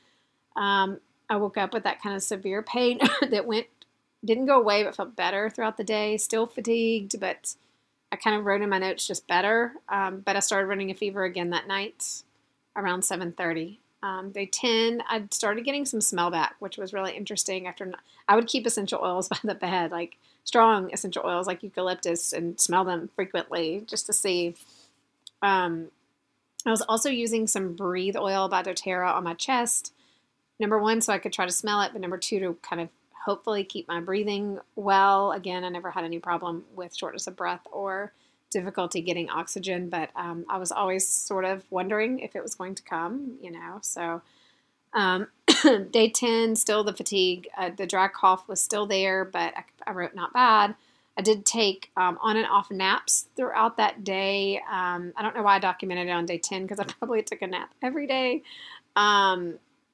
Um, 0.56 1.00
I 1.30 1.36
woke 1.36 1.58
up 1.58 1.74
with 1.74 1.84
that 1.84 2.02
kind 2.02 2.16
of 2.16 2.24
severe 2.24 2.64
pain 2.64 3.00
that 3.30 3.46
went 3.46 3.68
didn't 4.26 4.46
go 4.46 4.58
away 4.58 4.84
but 4.84 4.96
felt 4.96 5.16
better 5.16 5.50
throughout 5.50 5.78
the 5.78 5.84
day. 5.84 6.18
Still 6.18 6.48
fatigued, 6.48 7.20
but 7.20 7.56
I 8.12 8.16
kind 8.16 8.36
of 8.38 8.46
wrote 8.46 8.62
in 8.62 8.70
my 8.70 8.78
notes 8.78 9.06
just 9.06 9.28
better. 9.28 9.74
Um, 9.90 10.22
but 10.22 10.36
I 10.36 10.40
started 10.40 10.68
running 10.68 10.92
a 10.92 10.96
fever 10.96 11.24
again 11.24 11.50
that 11.52 11.68
night 11.68 12.24
around 12.76 13.02
7:30. 13.02 13.78
Um, 14.04 14.32
day 14.32 14.46
10, 14.46 15.02
I 15.08 15.24
started 15.32 15.64
getting 15.64 15.86
some 15.86 16.02
smell 16.02 16.30
back, 16.30 16.56
which 16.60 16.78
was 16.78 16.92
really 16.92 17.16
interesting. 17.16 17.68
After 17.68 17.90
I 18.28 18.36
would 18.36 18.48
keep 18.48 18.68
essential 18.68 19.00
oils 19.02 19.28
by 19.30 19.40
the 19.44 19.56
bed, 19.56 19.92
like 19.92 20.18
strong 20.44 20.92
essential 20.94 21.24
oils 21.26 21.48
like 21.48 21.64
eucalyptus, 21.64 22.34
and 22.34 22.60
smell 22.60 22.84
them 22.84 23.10
frequently 23.16 23.86
just 23.88 24.06
to 24.08 24.14
see. 24.14 24.56
Um, 25.42 25.88
I 26.66 26.70
was 26.70 26.82
also 26.82 27.10
using 27.10 27.48
some 27.48 27.76
breathe 27.76 28.18
oil 28.18 28.50
by 28.50 28.62
doTERRA 28.62 29.14
on 29.14 29.24
my 29.24 29.34
chest. 29.34 29.94
Number 30.60 30.78
one, 30.78 31.02
so 31.02 31.14
I 31.14 31.18
could 31.18 31.34
try 31.34 31.46
to 31.46 31.52
smell 31.52 31.82
it, 31.82 31.92
but 31.94 32.02
number 32.02 32.18
two, 32.18 32.40
to 32.40 32.58
kind 32.62 32.82
of 32.82 32.90
hopefully 33.26 33.64
keep 33.64 33.88
my 33.88 34.02
breathing 34.02 34.60
well. 34.76 35.32
Again, 35.32 35.64
I 35.64 35.70
never 35.70 35.92
had 35.92 36.04
any 36.04 36.20
problem 36.20 36.66
with 36.76 36.96
shortness 36.96 37.28
of 37.28 37.38
breath 37.38 37.66
or 37.72 38.12
difficulty 38.54 39.02
getting 39.02 39.30
oxygen, 39.30 39.90
but 39.90 40.10
um, 40.16 40.46
I 40.48 40.58
was 40.58 40.72
always 40.72 41.08
sort 41.08 41.46
of 41.46 41.64
wondering 41.70 42.20
if 42.20 42.36
it 42.36 42.44
was 42.44 42.56
going 42.56 42.76
to 42.76 42.84
come, 42.84 43.38
you 43.42 43.52
know. 43.52 43.80
So, 43.82 44.22
um, 44.94 45.28
day 45.92 46.10
10, 46.10 46.56
still 46.56 46.84
the 46.84 46.94
fatigue. 46.94 47.50
Uh, 47.58 47.72
the 47.76 47.86
dry 47.86 48.08
cough 48.08 48.48
was 48.48 48.62
still 48.62 48.86
there, 48.86 49.26
but 49.26 49.54
I, 49.58 49.64
I 49.88 49.92
wrote 49.92 50.16
not 50.16 50.32
bad. 50.32 50.76
I 51.18 51.22
did 51.22 51.46
take 51.46 51.92
um, 51.96 52.18
on 52.22 52.38
and 52.38 52.48
off 52.48 52.72
naps 52.72 53.28
throughout 53.36 53.78
that 53.78 54.04
day. 54.04 54.58
Um, 54.70 55.14
I 55.16 55.22
don't 55.22 55.36
know 55.36 55.44
why 55.44 55.56
I 55.56 55.60
documented 55.60 56.08
it 56.08 56.12
on 56.12 56.26
day 56.26 56.38
10 56.38 56.64
because 56.64 56.80
I 56.80 56.84
probably 57.00 57.22
took 57.22 57.42
a 57.42 57.48
nap 57.48 57.74
every 57.82 58.08
day. 58.08 58.44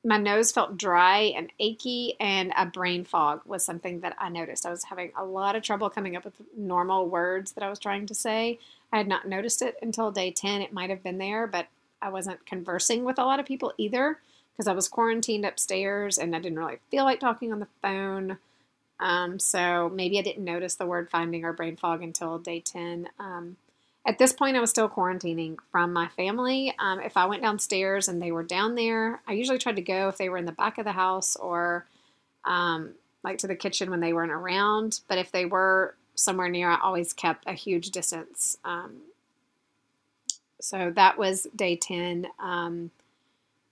My 0.03 0.17
nose 0.17 0.51
felt 0.53 0.77
dry 0.77 1.33
and 1.35 1.51
achy, 1.59 2.15
and 2.21 2.53
a 2.55 2.65
brain 2.65 3.03
fog 3.03 3.41
was 3.45 3.65
something 3.65 3.99
that 3.99 4.15
I 4.17 4.29
noticed. 4.29 4.65
I 4.65 4.71
was 4.71 4.85
having 4.85 5.11
a 5.17 5.25
lot 5.25 5.57
of 5.57 5.63
trouble 5.63 5.89
coming 5.89 6.15
up 6.15 6.23
with 6.23 6.35
normal 6.55 7.07
words 7.07 7.51
that 7.53 7.63
I 7.63 7.69
was 7.69 7.79
trying 7.79 8.05
to 8.05 8.13
say. 8.13 8.59
I 8.93 8.97
had 8.97 9.09
not 9.09 9.27
noticed 9.27 9.61
it 9.61 9.75
until 9.81 10.09
day 10.11 10.31
10. 10.31 10.61
It 10.61 10.71
might 10.71 10.89
have 10.89 11.03
been 11.03 11.17
there, 11.17 11.47
but 11.47 11.67
I 12.01 12.09
wasn't 12.09 12.45
conversing 12.45 13.03
with 13.03 13.19
a 13.19 13.25
lot 13.25 13.41
of 13.41 13.45
people 13.45 13.73
either 13.77 14.19
because 14.53 14.67
I 14.67 14.73
was 14.73 14.87
quarantined 14.87 15.45
upstairs 15.45 16.17
and 16.17 16.33
I 16.35 16.39
didn't 16.39 16.59
really 16.59 16.79
feel 16.89 17.03
like 17.03 17.19
talking 17.19 17.51
on 17.51 17.59
the 17.59 17.67
phone. 17.81 18.37
Um, 19.01 19.37
so 19.37 19.89
maybe 19.93 20.17
I 20.17 20.21
didn't 20.21 20.43
notice 20.43 20.75
the 20.75 20.85
word 20.85 21.09
finding 21.09 21.43
or 21.43 21.53
brain 21.53 21.75
fog 21.75 22.01
until 22.01 22.37
day 22.37 22.61
10. 22.61 23.09
Um, 23.19 23.57
at 24.09 24.17
this 24.17 24.33
point, 24.33 24.57
I 24.57 24.59
was 24.59 24.71
still 24.71 24.89
quarantining 24.89 25.57
from 25.71 25.93
my 25.93 26.07
family. 26.07 26.73
Um, 26.79 26.99
if 26.99 27.15
I 27.15 27.27
went 27.27 27.43
downstairs 27.43 28.07
and 28.07 28.19
they 28.19 28.31
were 28.31 28.41
down 28.41 28.73
there, 28.73 29.21
I 29.27 29.33
usually 29.33 29.59
tried 29.59 29.75
to 29.75 29.83
go 29.83 30.09
if 30.09 30.17
they 30.17 30.29
were 30.29 30.39
in 30.39 30.45
the 30.45 30.51
back 30.51 30.79
of 30.79 30.85
the 30.85 30.93
house 30.93 31.35
or 31.35 31.85
um, 32.43 32.95
like 33.23 33.37
to 33.37 33.47
the 33.47 33.55
kitchen 33.55 33.91
when 33.91 33.99
they 33.99 34.11
weren't 34.11 34.31
around. 34.31 35.01
But 35.07 35.19
if 35.19 35.31
they 35.31 35.45
were 35.45 35.93
somewhere 36.15 36.49
near, 36.49 36.71
I 36.71 36.79
always 36.81 37.13
kept 37.13 37.45
a 37.45 37.53
huge 37.53 37.91
distance. 37.91 38.57
Um, 38.65 38.97
so 40.59 40.91
that 40.95 41.19
was 41.19 41.45
day 41.55 41.75
10. 41.75 42.29
Um, 42.39 42.89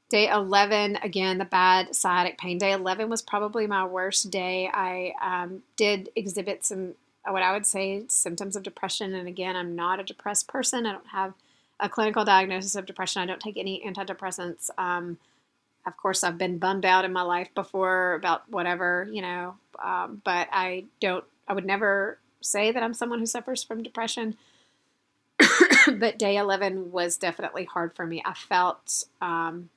day 0.09 0.29
11, 0.29 0.97
again, 0.97 1.39
the 1.39 1.45
bad 1.45 1.95
sciatic 1.95 2.37
pain. 2.37 2.59
Day 2.59 2.73
11 2.73 3.09
was 3.09 3.23
probably 3.23 3.65
my 3.65 3.85
worst 3.85 4.29
day. 4.29 4.69
I 4.71 5.13
um, 5.19 5.63
did 5.77 6.09
exhibit 6.15 6.63
some 6.63 6.93
what 7.31 7.43
I 7.43 7.53
would 7.53 7.65
say 7.65 8.03
symptoms 8.07 8.55
of 8.55 8.63
depression. 8.63 9.13
And 9.13 9.27
again, 9.27 9.55
I'm 9.55 9.75
not 9.75 9.99
a 9.99 10.03
depressed 10.03 10.47
person. 10.47 10.85
I 10.85 10.93
don't 10.93 11.07
have 11.07 11.33
a 11.79 11.89
clinical 11.89 12.25
diagnosis 12.25 12.75
of 12.75 12.85
depression. 12.85 13.21
I 13.21 13.25
don't 13.25 13.41
take 13.41 13.57
any 13.57 13.83
antidepressants. 13.85 14.69
Um, 14.77 15.17
of 15.85 15.95
course, 15.95 16.23
I've 16.23 16.37
been 16.37 16.57
bummed 16.57 16.85
out 16.85 17.05
in 17.05 17.13
my 17.13 17.21
life 17.21 17.49
before 17.55 18.13
about 18.15 18.49
whatever, 18.49 19.07
you 19.09 19.21
know, 19.21 19.55
um, 19.83 20.21
but 20.25 20.49
I 20.51 20.85
don't, 20.99 21.23
I 21.47 21.53
would 21.53 21.65
never 21.65 22.19
say 22.41 22.71
that 22.71 22.83
I'm 22.83 22.93
someone 22.93 23.19
who 23.19 23.25
suffers 23.25 23.63
from 23.63 23.83
depression. 23.83 24.37
but 25.93 26.19
day 26.19 26.35
11 26.35 26.91
was 26.91 27.17
definitely 27.17 27.65
hard 27.65 27.95
for 27.95 28.05
me. 28.05 28.21
I 28.25 28.33
felt, 28.33 29.05
um, 29.21 29.69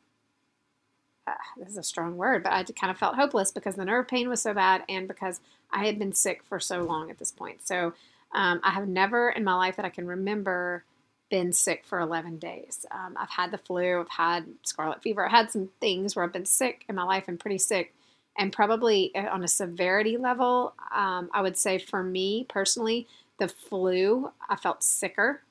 uh, 1.26 1.32
this 1.58 1.68
is 1.68 1.78
a 1.78 1.82
strong 1.82 2.16
word, 2.16 2.42
but 2.42 2.52
I 2.52 2.64
kind 2.64 2.90
of 2.90 2.98
felt 2.98 3.16
hopeless 3.16 3.50
because 3.50 3.76
the 3.76 3.84
nerve 3.84 4.08
pain 4.08 4.28
was 4.28 4.42
so 4.42 4.54
bad 4.54 4.82
and 4.88 5.06
because 5.06 5.40
I 5.70 5.84
had 5.86 5.98
been 5.98 6.12
sick 6.12 6.42
for 6.48 6.58
so 6.58 6.82
long 6.82 7.10
at 7.10 7.18
this 7.18 7.30
point. 7.30 7.66
So 7.66 7.92
um, 8.32 8.60
I 8.62 8.70
have 8.70 8.88
never 8.88 9.30
in 9.30 9.44
my 9.44 9.54
life 9.54 9.76
that 9.76 9.84
I 9.84 9.90
can 9.90 10.06
remember 10.06 10.84
been 11.30 11.52
sick 11.52 11.84
for 11.86 12.00
11 12.00 12.38
days. 12.38 12.84
Um, 12.90 13.16
I've 13.18 13.30
had 13.30 13.52
the 13.52 13.58
flu, 13.58 14.00
I've 14.00 14.08
had 14.08 14.46
scarlet 14.64 15.02
fever, 15.02 15.24
I've 15.24 15.30
had 15.30 15.50
some 15.50 15.70
things 15.80 16.16
where 16.16 16.24
I've 16.24 16.32
been 16.32 16.46
sick 16.46 16.84
in 16.88 16.96
my 16.96 17.04
life 17.04 17.24
and 17.28 17.38
pretty 17.38 17.58
sick. 17.58 17.94
And 18.36 18.52
probably 18.52 19.14
uh, 19.14 19.28
on 19.28 19.44
a 19.44 19.48
severity 19.48 20.16
level, 20.16 20.74
um, 20.94 21.30
I 21.32 21.42
would 21.42 21.56
say 21.56 21.78
for 21.78 22.02
me 22.02 22.46
personally, 22.48 23.06
the 23.38 23.48
flu, 23.48 24.32
I 24.48 24.56
felt 24.56 24.82
sicker 24.82 25.42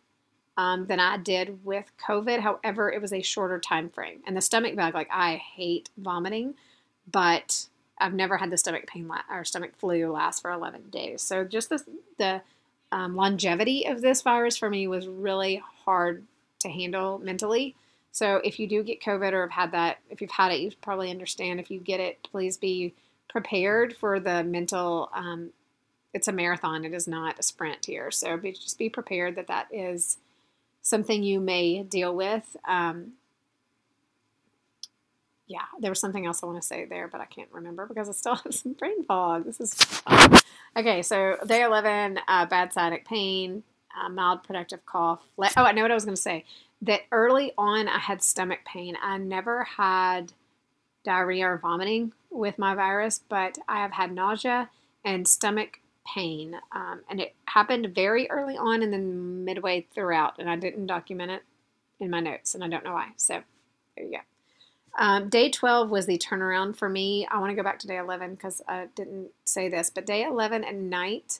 um, 0.59 0.87
than 0.87 0.99
I 0.99 1.15
did 1.15 1.63
with 1.63 1.89
COVID. 2.05 2.41
However, 2.41 2.91
it 2.91 3.01
was 3.01 3.13
a 3.13 3.21
shorter 3.21 3.59
time 3.59 3.89
frame. 3.89 4.19
And 4.27 4.35
the 4.35 4.41
stomach 4.41 4.75
bug, 4.75 4.93
like 4.93 5.07
I 5.09 5.37
hate 5.37 5.87
vomiting, 5.97 6.55
but 7.09 7.67
I've 7.97 8.13
never 8.13 8.35
had 8.35 8.49
the 8.49 8.57
stomach 8.57 8.85
pain 8.85 9.07
la- 9.07 9.21
or 9.31 9.45
stomach 9.45 9.71
flu 9.77 10.11
last 10.11 10.41
for 10.41 10.51
11 10.51 10.89
days. 10.89 11.21
So 11.21 11.45
just 11.45 11.69
the, 11.69 11.81
the 12.17 12.41
um, 12.91 13.15
longevity 13.15 13.85
of 13.85 14.01
this 14.01 14.21
virus 14.21 14.57
for 14.57 14.69
me 14.69 14.85
was 14.85 15.07
really 15.07 15.63
hard 15.85 16.25
to 16.59 16.67
handle 16.67 17.19
mentally. 17.19 17.77
So 18.11 18.41
if 18.43 18.59
you 18.59 18.67
do 18.67 18.83
get 18.83 19.01
COVID 19.01 19.31
or 19.31 19.43
have 19.43 19.51
had 19.51 19.71
that, 19.71 19.99
if 20.09 20.19
you've 20.19 20.29
had 20.29 20.51
it, 20.51 20.59
you 20.59 20.71
probably 20.81 21.09
understand. 21.09 21.61
If 21.61 21.71
you 21.71 21.79
get 21.79 22.01
it, 22.01 22.21
please 22.21 22.57
be 22.57 22.93
prepared 23.29 23.95
for 23.95 24.19
the 24.19 24.43
mental. 24.43 25.09
Um, 25.13 25.51
it's 26.13 26.27
a 26.27 26.33
marathon. 26.33 26.83
It 26.83 26.93
is 26.93 27.07
not 27.07 27.39
a 27.39 27.43
sprint 27.43 27.85
here. 27.85 28.11
So 28.11 28.35
be, 28.35 28.51
just 28.51 28.77
be 28.77 28.89
prepared 28.89 29.37
that 29.37 29.47
that 29.47 29.67
is 29.71 30.17
something 30.81 31.23
you 31.23 31.39
may 31.39 31.83
deal 31.83 32.15
with. 32.15 32.55
Um, 32.67 33.13
yeah, 35.47 35.65
there 35.79 35.89
was 35.89 35.99
something 35.99 36.25
else 36.25 36.43
I 36.43 36.45
want 36.45 36.61
to 36.61 36.65
say 36.65 36.85
there, 36.85 37.07
but 37.07 37.21
I 37.21 37.25
can't 37.25 37.49
remember 37.51 37.87
because 37.87 38.07
I 38.07 38.11
still 38.11 38.35
have 38.35 38.53
some 38.53 38.73
brain 38.73 39.03
fog. 39.03 39.45
This 39.45 39.59
is 39.59 39.73
fun. 39.73 40.39
Okay, 40.77 41.01
so 41.01 41.37
day 41.47 41.63
11, 41.63 42.19
uh, 42.27 42.45
bad 42.45 42.71
sciatic 42.71 43.05
pain, 43.05 43.63
uh, 43.99 44.09
mild 44.09 44.43
productive 44.43 44.85
cough. 44.85 45.21
oh, 45.39 45.49
I 45.57 45.71
know 45.71 45.81
what 45.81 45.91
I 45.91 45.95
was 45.95 46.05
going 46.05 46.15
to 46.15 46.21
say. 46.21 46.45
That 46.83 47.01
early 47.11 47.51
on, 47.57 47.87
I 47.87 47.97
had 47.97 48.21
stomach 48.21 48.59
pain. 48.63 48.95
I 49.01 49.17
never 49.17 49.63
had 49.63 50.33
diarrhea 51.03 51.49
or 51.49 51.57
vomiting 51.57 52.13
with 52.29 52.59
my 52.59 52.75
virus, 52.75 53.19
but 53.27 53.57
I 53.67 53.81
have 53.81 53.93
had 53.93 54.13
nausea 54.13 54.69
and 55.03 55.27
stomach 55.27 55.79
pain. 56.13 56.55
Um, 56.71 57.01
and 57.09 57.19
it 57.19 57.35
happened 57.45 57.93
very 57.93 58.29
early 58.29 58.57
on 58.57 58.83
and 58.83 58.91
then 58.91 59.45
midway 59.45 59.87
throughout. 59.93 60.35
And 60.39 60.49
I 60.49 60.55
didn't 60.55 60.87
document 60.87 61.31
it 61.31 61.43
in 61.99 62.09
my 62.09 62.19
notes, 62.19 62.55
and 62.55 62.63
I 62.63 62.67
don't 62.67 62.83
know 62.83 62.93
why. 62.93 63.09
So 63.17 63.41
there 63.95 64.05
you 64.05 64.11
go. 64.11 64.19
Um, 64.97 65.29
day 65.29 65.49
12 65.49 65.89
was 65.89 66.05
the 66.05 66.17
turnaround 66.17 66.75
for 66.75 66.89
me. 66.89 67.27
I 67.29 67.39
want 67.39 67.51
to 67.51 67.55
go 67.55 67.63
back 67.63 67.79
to 67.79 67.87
day 67.87 67.97
11 67.97 68.35
because 68.35 68.61
I 68.67 68.87
didn't 68.95 69.29
say 69.45 69.69
this, 69.69 69.89
but 69.89 70.05
day 70.05 70.23
11 70.23 70.63
at 70.63 70.75
night, 70.75 71.39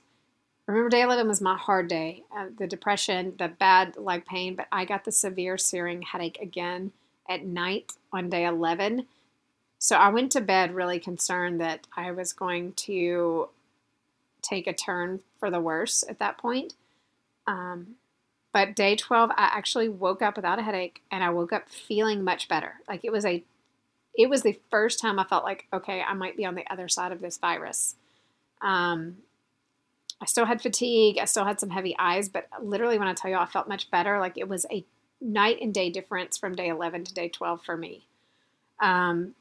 remember 0.65 0.89
day 0.89 1.01
11 1.01 1.27
was 1.27 1.41
my 1.41 1.57
hard 1.57 1.87
day, 1.87 2.23
uh, 2.35 2.47
the 2.57 2.67
depression, 2.67 3.33
the 3.37 3.47
bad 3.47 3.97
leg 3.97 4.25
pain, 4.25 4.55
but 4.55 4.67
I 4.71 4.85
got 4.85 5.03
the 5.03 5.11
severe 5.11 5.57
searing 5.57 6.03
headache 6.03 6.37
again 6.41 6.91
at 7.27 7.43
night 7.43 7.93
on 8.13 8.29
day 8.29 8.45
11. 8.45 9.07
So 9.77 9.95
I 9.95 10.09
went 10.09 10.31
to 10.33 10.41
bed 10.41 10.75
really 10.75 10.99
concerned 10.99 11.59
that 11.61 11.87
I 11.95 12.11
was 12.11 12.33
going 12.33 12.73
to 12.73 13.49
take 14.41 14.67
a 14.67 14.73
turn 14.73 15.21
for 15.39 15.49
the 15.49 15.59
worse 15.59 16.03
at 16.07 16.19
that 16.19 16.37
point. 16.37 16.73
Um, 17.47 17.95
but 18.51 18.75
day 18.75 18.95
12, 18.95 19.31
I 19.31 19.49
actually 19.53 19.89
woke 19.89 20.21
up 20.21 20.35
without 20.35 20.59
a 20.59 20.63
headache 20.63 21.01
and 21.11 21.23
I 21.23 21.29
woke 21.29 21.53
up 21.53 21.69
feeling 21.69 22.23
much 22.23 22.47
better. 22.47 22.75
Like 22.87 23.03
it 23.03 23.11
was 23.11 23.25
a, 23.25 23.43
it 24.15 24.29
was 24.29 24.41
the 24.41 24.59
first 24.71 24.99
time 24.99 25.19
I 25.19 25.23
felt 25.23 25.43
like, 25.43 25.67
okay, 25.71 26.01
I 26.01 26.13
might 26.13 26.35
be 26.35 26.45
on 26.45 26.55
the 26.55 26.69
other 26.71 26.87
side 26.87 27.11
of 27.11 27.21
this 27.21 27.37
virus. 27.37 27.95
Um, 28.61 29.17
I 30.21 30.25
still 30.25 30.45
had 30.45 30.61
fatigue. 30.61 31.17
I 31.19 31.25
still 31.25 31.45
had 31.45 31.59
some 31.59 31.69
heavy 31.69 31.95
eyes, 31.97 32.27
but 32.27 32.47
literally 32.61 32.99
when 32.99 33.07
I 33.07 33.13
tell 33.13 33.31
you 33.31 33.37
I 33.37 33.45
felt 33.45 33.69
much 33.69 33.89
better, 33.91 34.19
like 34.19 34.37
it 34.37 34.49
was 34.49 34.65
a 34.71 34.83
night 35.21 35.59
and 35.61 35.73
day 35.73 35.89
difference 35.89 36.37
from 36.37 36.55
day 36.55 36.67
11 36.67 37.05
to 37.05 37.13
day 37.13 37.29
12 37.29 37.63
for 37.63 37.77
me. 37.77 38.07
Um, 38.81 39.35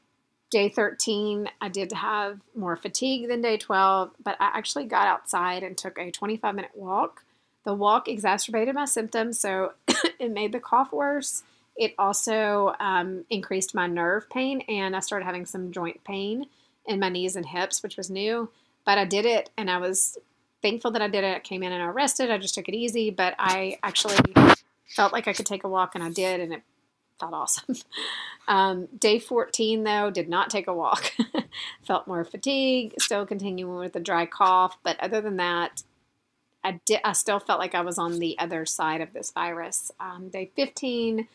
day 0.51 0.69
13, 0.69 1.49
I 1.61 1.69
did 1.69 1.93
have 1.93 2.41
more 2.55 2.77
fatigue 2.77 3.29
than 3.29 3.43
day 3.43 3.57
12, 3.57 4.11
but 4.23 4.37
I 4.41 4.47
actually 4.55 4.87
got 4.87 5.07
outside 5.07 5.63
and 5.63 5.77
took 5.77 5.99
a 5.99 6.11
25 6.11 6.55
minute 6.55 6.71
walk. 6.75 7.25
The 7.65 7.75
walk 7.75 8.09
exacerbated 8.09 8.75
my 8.75 8.87
symptoms, 8.87 9.39
so 9.39 9.73
it 10.19 10.31
made 10.31 10.53
the 10.53 10.61
cough 10.61 10.93
worse. 10.93 11.43
It 11.77 11.95
also 11.99 12.75
um, 12.81 13.25
increased 13.31 13.75
my 13.75 13.87
nerve 13.87 14.29
pain, 14.31 14.63
and 14.63 14.97
I 14.97 15.01
started 15.01 15.27
having 15.27 15.47
some 15.47 15.71
joint 15.71 16.03
pain 16.05 16.47
in 16.87 16.99
my 16.99 17.09
knees 17.09 17.37
and 17.37 17.47
hips, 17.47 17.83
which 17.83 17.97
was 17.97 18.11
new. 18.11 18.51
But 18.85 18.99
I 18.99 19.05
did 19.05 19.27
it, 19.27 19.51
and 19.57 19.71
I 19.71 19.79
was 19.79 20.17
thankful 20.63 20.91
that 20.93 21.03
I 21.03 21.09
did 21.09 21.25
it. 21.25 21.37
I 21.37 21.41
came 21.41 21.63
in 21.63 21.73
and 21.73 21.83
I 21.83 21.89
rested. 21.89 22.31
I 22.31 22.39
just 22.39 22.55
took 22.55 22.69
it 22.69 22.75
easy, 22.75 23.11
but 23.11 23.35
I 23.39 23.79
actually 23.83 24.17
felt 24.97 25.13
like 25.13 25.29
I 25.29 25.35
could 25.35 25.47
take 25.47 25.65
a 25.65 25.69
walk, 25.69 25.95
and 25.95 26.03
I 26.03 26.11
did, 26.11 26.41
and 26.41 26.55
it 26.55 26.63
felt 27.21 27.35
awesome. 27.35 27.77
Um, 28.49 28.89
day 28.99 29.19
14, 29.19 29.85
though, 29.85 30.11
did 30.11 30.29
not 30.29 30.49
take 30.49 30.67
a 30.67 30.75
walk. 30.75 31.13
felt 31.87 32.09
more 32.09 32.25
fatigue, 32.25 32.95
still 32.99 33.27
continuing 33.27 33.79
with 33.79 33.93
the 33.93 34.01
dry 34.01 34.25
cough, 34.25 34.79
but 34.83 34.99
other 35.01 35.21
than 35.21 35.37
that, 35.37 35.83
I 36.65 36.81
did. 36.87 37.01
I 37.05 37.13
still 37.13 37.39
felt 37.39 37.61
like 37.61 37.75
I 37.75 37.83
was 37.83 37.99
on 37.99 38.19
the 38.19 38.39
other 38.39 38.67
side 38.67 39.03
of 39.03 39.13
this 39.13 39.31
virus. 39.31 39.93
Um, 40.01 40.31
day 40.31 40.51
15, 40.57 41.29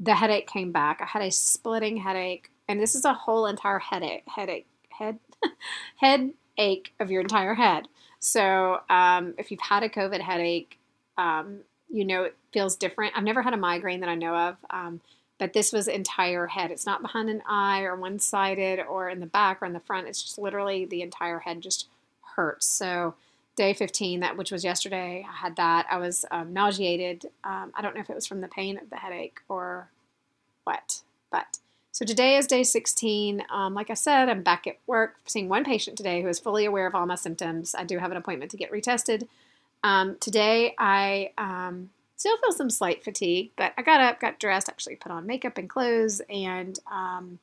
the 0.00 0.14
headache 0.16 0.48
came 0.48 0.72
back. 0.72 1.00
I 1.00 1.06
had 1.06 1.22
a 1.22 1.30
splitting 1.30 1.98
headache, 1.98 2.50
and 2.68 2.80
this 2.80 2.94
is 2.96 3.04
a 3.04 3.14
whole 3.14 3.46
entire 3.46 3.78
headache, 3.78 4.24
headache, 4.26 4.66
head, 4.90 5.18
head 5.96 6.32
ache 6.58 6.92
of 6.98 7.10
your 7.10 7.20
entire 7.22 7.54
head. 7.54 7.86
So 8.18 8.80
um, 8.90 9.34
if 9.38 9.50
you've 9.50 9.60
had 9.60 9.84
a 9.84 9.88
COVID 9.88 10.20
headache, 10.20 10.78
um, 11.16 11.60
you 11.88 12.04
know 12.04 12.24
it 12.24 12.36
feels 12.52 12.76
different. 12.76 13.16
I've 13.16 13.24
never 13.24 13.42
had 13.42 13.54
a 13.54 13.58
migraine 13.58 14.00
that 14.00 14.08
I 14.08 14.16
know 14.16 14.34
of. 14.34 14.56
Um, 14.70 15.00
but 15.38 15.52
this 15.52 15.72
was 15.72 15.88
entire 15.88 16.46
head. 16.46 16.70
It's 16.70 16.86
not 16.86 17.02
behind 17.02 17.28
an 17.28 17.42
eye 17.46 17.82
or 17.82 17.96
one 17.96 18.18
sided 18.18 18.80
or 18.80 19.08
in 19.08 19.20
the 19.20 19.26
back 19.26 19.60
or 19.60 19.66
in 19.66 19.72
the 19.72 19.80
front. 19.80 20.08
It's 20.08 20.22
just 20.22 20.38
literally 20.38 20.84
the 20.84 21.02
entire 21.02 21.40
head 21.40 21.60
just 21.60 21.88
hurts. 22.36 22.66
So 22.66 23.14
day 23.54 23.74
15, 23.74 24.20
that 24.20 24.36
which 24.36 24.52
was 24.52 24.64
yesterday, 24.64 25.26
I 25.28 25.34
had 25.34 25.56
that. 25.56 25.86
I 25.90 25.98
was 25.98 26.24
um, 26.30 26.52
nauseated. 26.52 27.26
Um, 27.44 27.72
I 27.74 27.82
don't 27.82 27.94
know 27.94 28.00
if 28.00 28.10
it 28.10 28.14
was 28.14 28.26
from 28.26 28.40
the 28.40 28.48
pain 28.48 28.78
of 28.78 28.90
the 28.90 28.96
headache 28.96 29.40
or 29.48 29.90
what, 30.64 31.02
but 31.30 31.58
so 31.92 32.04
today 32.04 32.36
is 32.36 32.46
day 32.46 32.62
16. 32.62 33.42
Um, 33.50 33.72
like 33.72 33.88
I 33.88 33.94
said, 33.94 34.28
I'm 34.28 34.42
back 34.42 34.66
at 34.66 34.76
work 34.86 35.16
seeing 35.24 35.48
one 35.48 35.64
patient 35.64 35.96
today 35.96 36.20
who 36.20 36.28
is 36.28 36.38
fully 36.38 36.66
aware 36.66 36.86
of 36.86 36.94
all 36.94 37.06
my 37.06 37.14
symptoms. 37.14 37.74
I 37.74 37.84
do 37.84 37.98
have 37.98 38.10
an 38.10 38.18
appointment 38.18 38.50
to 38.50 38.58
get 38.58 38.70
retested. 38.70 39.26
Um, 39.82 40.16
today 40.20 40.74
I 40.78 41.30
um, 41.38 41.90
Still 42.16 42.38
feel 42.38 42.52
some 42.52 42.70
slight 42.70 43.04
fatigue, 43.04 43.50
but 43.56 43.72
I 43.76 43.82
got 43.82 44.00
up, 44.00 44.20
got 44.20 44.38
dressed, 44.38 44.68
actually 44.70 44.96
put 44.96 45.12
on 45.12 45.26
makeup 45.26 45.58
and 45.58 45.68
clothes, 45.68 46.22
and 46.30 46.78
um, 46.90 47.38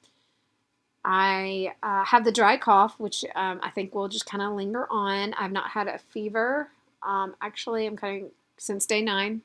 I 1.06 1.74
uh, 1.84 2.04
have 2.06 2.26
the 2.26 2.32
dry 2.32 2.58
cough, 2.58 3.00
which 3.00 3.24
um, 3.36 3.60
I 3.62 3.70
think 3.70 3.94
will 3.94 4.08
just 4.08 4.26
kind 4.26 4.42
of 4.42 4.54
linger 4.54 4.88
on. 4.90 5.34
I've 5.36 5.52
not 5.52 5.70
had 5.70 5.88
a 5.88 6.00
fever. 6.00 6.70
Um, 7.04 7.36
actually, 7.40 7.86
I'm 7.86 7.98
kind 7.98 8.26
of 8.26 8.32
since 8.58 8.88
day 8.88 9.02
nine, 9.02 9.42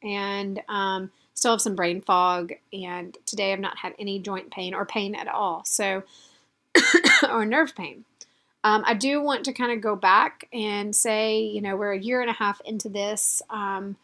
and 0.00 0.62
um, 0.68 1.10
still 1.34 1.52
have 1.52 1.60
some 1.60 1.74
brain 1.74 2.02
fog. 2.02 2.52
And 2.72 3.18
today, 3.26 3.52
I've 3.52 3.58
not 3.58 3.78
had 3.78 3.94
any 3.98 4.20
joint 4.20 4.52
pain 4.52 4.74
or 4.74 4.84
pain 4.84 5.16
at 5.16 5.26
all. 5.26 5.64
So, 5.64 6.04
or 7.28 7.44
nerve 7.44 7.74
pain. 7.74 8.04
Um, 8.64 8.84
I 8.86 8.94
do 8.94 9.20
want 9.20 9.44
to 9.46 9.52
kind 9.52 9.72
of 9.72 9.80
go 9.80 9.96
back 9.96 10.48
and 10.52 10.94
say, 10.94 11.40
you 11.40 11.60
know, 11.60 11.76
we're 11.76 11.92
a 11.92 11.98
year 11.98 12.20
and 12.20 12.30
a 12.30 12.34
half 12.34 12.60
into 12.60 12.88
this. 12.88 13.42
Um, 13.50 13.96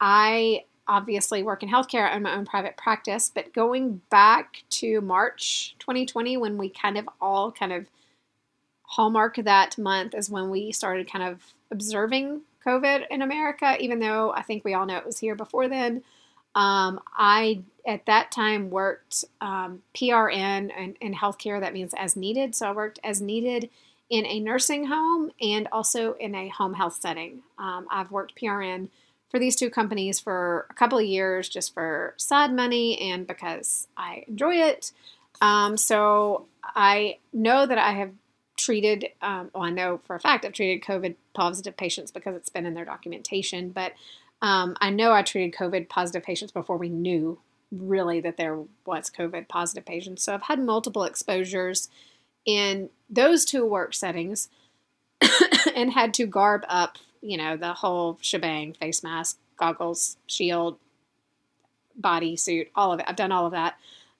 I 0.00 0.64
obviously 0.88 1.42
work 1.42 1.62
in 1.62 1.68
healthcare. 1.68 2.10
I 2.10 2.16
own 2.16 2.22
my 2.22 2.34
own 2.34 2.44
private 2.44 2.76
practice, 2.76 3.30
but 3.32 3.52
going 3.52 4.02
back 4.10 4.64
to 4.70 5.00
March 5.00 5.76
2020, 5.78 6.36
when 6.36 6.58
we 6.58 6.68
kind 6.68 6.98
of 6.98 7.08
all 7.20 7.52
kind 7.52 7.72
of 7.72 7.86
hallmark 8.82 9.36
that 9.36 9.78
month 9.78 10.14
is 10.14 10.28
when 10.28 10.50
we 10.50 10.72
started 10.72 11.10
kind 11.10 11.24
of 11.24 11.54
observing 11.70 12.42
COVID 12.66 13.04
in 13.10 13.22
America, 13.22 13.76
even 13.80 14.00
though 14.00 14.32
I 14.32 14.42
think 14.42 14.64
we 14.64 14.74
all 14.74 14.86
know 14.86 14.98
it 14.98 15.06
was 15.06 15.18
here 15.18 15.34
before 15.34 15.68
then. 15.68 16.02
Um, 16.54 17.00
I 17.16 17.62
at 17.86 18.04
that 18.06 18.30
time 18.30 18.68
worked 18.68 19.24
um, 19.40 19.82
PRN 19.94 20.70
and 20.76 20.96
in 21.00 21.14
healthcare. 21.14 21.60
That 21.60 21.72
means 21.72 21.94
as 21.96 22.16
needed. 22.16 22.54
So 22.54 22.68
I 22.68 22.72
worked 22.72 22.98
as 23.02 23.22
needed 23.22 23.70
in 24.12 24.26
a 24.26 24.40
nursing 24.40 24.84
home 24.84 25.30
and 25.40 25.66
also 25.72 26.12
in 26.12 26.34
a 26.34 26.48
home 26.48 26.74
health 26.74 26.98
setting. 27.00 27.40
Um, 27.58 27.86
I've 27.90 28.10
worked 28.10 28.36
PRN 28.36 28.88
for 29.30 29.40
these 29.40 29.56
two 29.56 29.70
companies 29.70 30.20
for 30.20 30.66
a 30.68 30.74
couple 30.74 30.98
of 30.98 31.06
years 31.06 31.48
just 31.48 31.72
for 31.72 32.12
side 32.18 32.52
money 32.52 33.00
and 33.00 33.26
because 33.26 33.88
I 33.96 34.24
enjoy 34.28 34.56
it. 34.56 34.92
Um, 35.40 35.78
so 35.78 36.44
I 36.62 37.20
know 37.32 37.64
that 37.64 37.78
I 37.78 37.92
have 37.92 38.10
treated, 38.58 39.06
um, 39.22 39.50
well, 39.54 39.64
I 39.64 39.70
know 39.70 39.98
for 40.06 40.14
a 40.14 40.20
fact 40.20 40.44
I've 40.44 40.52
treated 40.52 40.84
COVID 40.84 41.14
positive 41.32 41.78
patients 41.78 42.10
because 42.10 42.36
it's 42.36 42.50
been 42.50 42.66
in 42.66 42.74
their 42.74 42.84
documentation, 42.84 43.70
but 43.70 43.94
um, 44.42 44.76
I 44.78 44.90
know 44.90 45.12
I 45.12 45.22
treated 45.22 45.58
COVID 45.58 45.88
positive 45.88 46.22
patients 46.22 46.52
before 46.52 46.76
we 46.76 46.90
knew 46.90 47.38
really 47.70 48.20
that 48.20 48.36
there 48.36 48.58
was 48.84 49.10
COVID 49.10 49.48
positive 49.48 49.86
patients. 49.86 50.22
So 50.22 50.34
I've 50.34 50.42
had 50.42 50.60
multiple 50.60 51.04
exposures 51.04 51.88
in 52.44 52.90
those 53.08 53.44
two 53.44 53.64
work 53.64 53.94
settings 53.94 54.48
and 55.76 55.92
had 55.92 56.14
to 56.14 56.26
garb 56.26 56.64
up, 56.68 56.98
you 57.20 57.36
know, 57.36 57.56
the 57.56 57.74
whole 57.74 58.18
shebang 58.20 58.74
face 58.74 59.02
mask, 59.02 59.38
goggles, 59.56 60.16
shield, 60.26 60.78
body 61.96 62.36
suit, 62.36 62.68
all 62.74 62.92
of 62.92 63.00
it. 63.00 63.06
I've 63.08 63.16
done 63.16 63.32
all 63.32 63.46
of 63.46 63.52
that. 63.52 63.74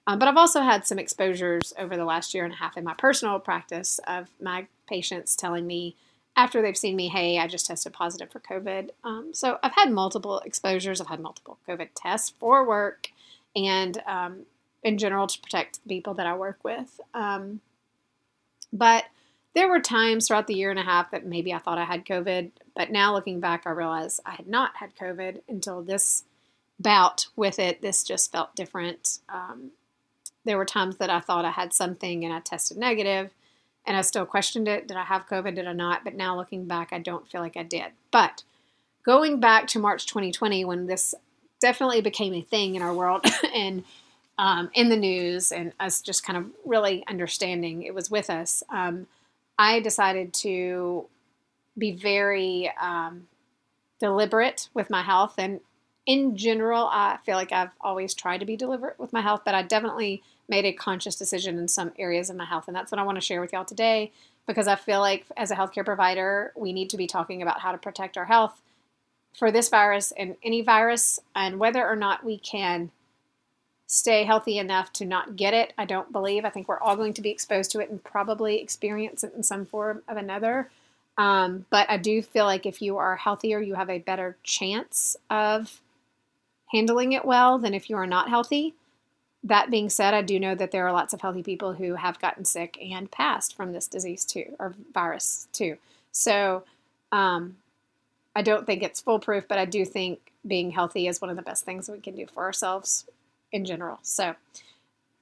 Um, 0.05 0.19
but 0.19 0.27
I've 0.27 0.37
also 0.37 0.61
had 0.61 0.85
some 0.85 0.99
exposures 0.99 1.73
over 1.77 1.95
the 1.95 2.05
last 2.05 2.33
year 2.33 2.43
and 2.43 2.53
a 2.53 2.57
half 2.57 2.77
in 2.77 2.83
my 2.83 2.93
personal 2.93 3.39
practice 3.39 3.99
of 4.05 4.27
my 4.41 4.67
patients 4.87 5.35
telling 5.35 5.65
me 5.65 5.95
after 6.35 6.61
they've 6.61 6.77
seen 6.77 6.95
me, 6.95 7.09
hey, 7.09 7.37
I 7.39 7.47
just 7.47 7.67
tested 7.67 7.93
positive 7.93 8.31
for 8.31 8.39
COVID. 8.39 8.89
Um, 9.03 9.33
so 9.33 9.59
I've 9.63 9.75
had 9.75 9.91
multiple 9.91 10.39
exposures. 10.39 10.99
I've 10.99 11.07
had 11.07 11.19
multiple 11.19 11.57
COVID 11.67 11.89
tests 11.95 12.33
for 12.39 12.67
work 12.67 13.09
and 13.55 14.01
um, 14.07 14.45
in 14.83 14.97
general 14.97 15.27
to 15.27 15.39
protect 15.39 15.79
the 15.83 15.89
people 15.89 16.15
that 16.15 16.27
I 16.27 16.35
work 16.35 16.63
with. 16.63 16.99
Um, 17.13 17.61
but 18.73 19.05
there 19.53 19.69
were 19.69 19.79
times 19.79 20.27
throughout 20.27 20.47
the 20.47 20.55
year 20.55 20.71
and 20.71 20.79
a 20.79 20.83
half 20.83 21.11
that 21.11 21.25
maybe 21.25 21.53
I 21.53 21.59
thought 21.59 21.77
I 21.77 21.85
had 21.85 22.05
COVID, 22.05 22.51
but 22.75 22.91
now 22.91 23.13
looking 23.13 23.39
back, 23.39 23.63
I 23.65 23.69
realize 23.69 24.19
I 24.25 24.31
had 24.31 24.47
not 24.47 24.77
had 24.77 24.95
COVID 24.95 25.41
until 25.47 25.83
this 25.83 26.23
bout 26.79 27.27
with 27.35 27.59
it. 27.59 27.81
This 27.81 28.03
just 28.03 28.31
felt 28.31 28.55
different. 28.55 29.19
Um, 29.29 29.71
there 30.43 30.57
were 30.57 30.65
times 30.65 30.97
that 30.97 31.11
I 31.11 31.19
thought 31.19 31.45
I 31.45 31.51
had 31.51 31.71
something 31.71 32.25
and 32.25 32.33
I 32.33 32.39
tested 32.39 32.77
negative, 32.77 33.31
and 33.85 33.95
I 33.95 34.01
still 34.01 34.25
questioned 34.25 34.67
it. 34.67 34.87
Did 34.87 34.97
I 34.97 35.03
have 35.03 35.27
COVID? 35.27 35.55
Did 35.55 35.67
I 35.67 35.73
not? 35.73 36.03
But 36.03 36.15
now 36.15 36.35
looking 36.35 36.65
back, 36.65 36.89
I 36.91 36.99
don't 36.99 37.29
feel 37.29 37.41
like 37.41 37.55
I 37.55 37.63
did. 37.63 37.91
But 38.11 38.43
going 39.05 39.39
back 39.39 39.67
to 39.67 39.79
March 39.79 40.07
2020, 40.07 40.65
when 40.65 40.87
this 40.87 41.13
definitely 41.61 42.01
became 42.01 42.33
a 42.33 42.41
thing 42.41 42.75
in 42.75 42.81
our 42.81 42.93
world 42.93 43.23
and 43.53 43.83
um, 44.37 44.69
in 44.73 44.89
the 44.89 44.97
news 44.97 45.51
and 45.51 45.73
us 45.79 46.01
just 46.01 46.25
kind 46.25 46.37
of 46.37 46.45
really 46.65 47.03
understanding 47.07 47.83
it 47.83 47.93
was 47.93 48.09
with 48.09 48.29
us, 48.29 48.63
um, 48.69 49.07
I 49.57 49.79
decided 49.79 50.33
to 50.35 51.05
be 51.77 51.91
very 51.91 52.71
um, 52.81 53.27
deliberate 53.99 54.69
with 54.73 54.89
my 54.89 55.01
health. 55.01 55.35
And 55.37 55.59
in 56.05 56.35
general, 56.35 56.89
I 56.91 57.17
feel 57.25 57.35
like 57.35 57.51
I've 57.51 57.71
always 57.79 58.13
tried 58.13 58.39
to 58.39 58.45
be 58.45 58.57
deliberate 58.57 58.99
with 58.99 59.13
my 59.13 59.21
health, 59.21 59.41
but 59.45 59.55
I 59.55 59.61
definitely 59.61 60.23
made 60.49 60.65
a 60.65 60.73
conscious 60.73 61.15
decision 61.15 61.57
in 61.57 61.67
some 61.67 61.93
areas 61.97 62.29
of 62.29 62.35
my 62.35 62.45
health. 62.45 62.67
And 62.67 62.75
that's 62.75 62.91
what 62.91 62.99
I 62.99 63.03
want 63.03 63.17
to 63.17 63.21
share 63.21 63.39
with 63.39 63.53
y'all 63.53 63.65
today 63.65 64.11
because 64.45 64.67
I 64.67 64.75
feel 64.75 64.99
like 64.99 65.25
as 65.37 65.51
a 65.51 65.55
healthcare 65.55 65.85
provider, 65.85 66.51
we 66.55 66.73
need 66.73 66.89
to 66.89 66.97
be 66.97 67.07
talking 67.07 67.41
about 67.41 67.61
how 67.61 67.71
to 67.71 67.77
protect 67.77 68.17
our 68.17 68.25
health 68.25 68.61
for 69.37 69.51
this 69.51 69.69
virus 69.69 70.11
and 70.17 70.35
any 70.43 70.61
virus 70.61 71.19
and 71.35 71.59
whether 71.59 71.87
or 71.87 71.95
not 71.95 72.25
we 72.25 72.37
can 72.37 72.91
stay 73.87 74.23
healthy 74.23 74.57
enough 74.57 74.91
to 74.93 75.05
not 75.05 75.35
get 75.35 75.53
it. 75.53 75.73
I 75.77 75.85
don't 75.85 76.11
believe. 76.11 76.45
I 76.45 76.49
think 76.49 76.67
we're 76.67 76.79
all 76.79 76.95
going 76.95 77.13
to 77.13 77.21
be 77.21 77.29
exposed 77.29 77.71
to 77.71 77.79
it 77.79 77.89
and 77.89 78.03
probably 78.03 78.59
experience 78.59 79.23
it 79.23 79.33
in 79.35 79.43
some 79.43 79.65
form 79.65 80.01
of 80.07 80.17
another. 80.17 80.69
Um, 81.17 81.65
but 81.69 81.89
I 81.89 81.97
do 81.97 82.21
feel 82.21 82.45
like 82.45 82.65
if 82.65 82.81
you 82.81 82.97
are 82.97 83.15
healthier, 83.15 83.59
you 83.59 83.75
have 83.75 83.89
a 83.89 83.99
better 83.99 84.37
chance 84.43 85.15
of 85.29 85.79
handling 86.71 87.13
it 87.13 87.25
well 87.25 87.59
than 87.59 87.73
if 87.73 87.89
you 87.89 87.97
are 87.97 88.07
not 88.07 88.29
healthy. 88.29 88.73
That 89.43 89.69
being 89.69 89.89
said, 89.89 90.13
I 90.13 90.21
do 90.21 90.39
know 90.39 90.55
that 90.55 90.71
there 90.71 90.87
are 90.87 90.93
lots 90.93 91.13
of 91.13 91.21
healthy 91.21 91.43
people 91.43 91.73
who 91.73 91.95
have 91.95 92.19
gotten 92.19 92.45
sick 92.45 92.77
and 92.81 93.11
passed 93.11 93.55
from 93.55 93.73
this 93.73 93.87
disease 93.87 94.25
too, 94.25 94.55
or 94.57 94.73
virus 94.93 95.47
too. 95.51 95.77
So 96.11 96.63
um, 97.11 97.57
I 98.35 98.41
don't 98.41 98.65
think 98.65 98.81
it's 98.81 99.01
foolproof, 99.01 99.47
but 99.47 99.59
I 99.59 99.65
do 99.65 99.85
think 99.85 100.31
being 100.47 100.71
healthy 100.71 101.07
is 101.07 101.21
one 101.21 101.29
of 101.29 101.35
the 101.35 101.43
best 101.43 101.65
things 101.65 101.89
we 101.89 101.99
can 101.99 102.15
do 102.15 102.25
for 102.25 102.43
ourselves 102.43 103.05
in 103.53 103.63
general. 103.63 103.99
So 104.01 104.35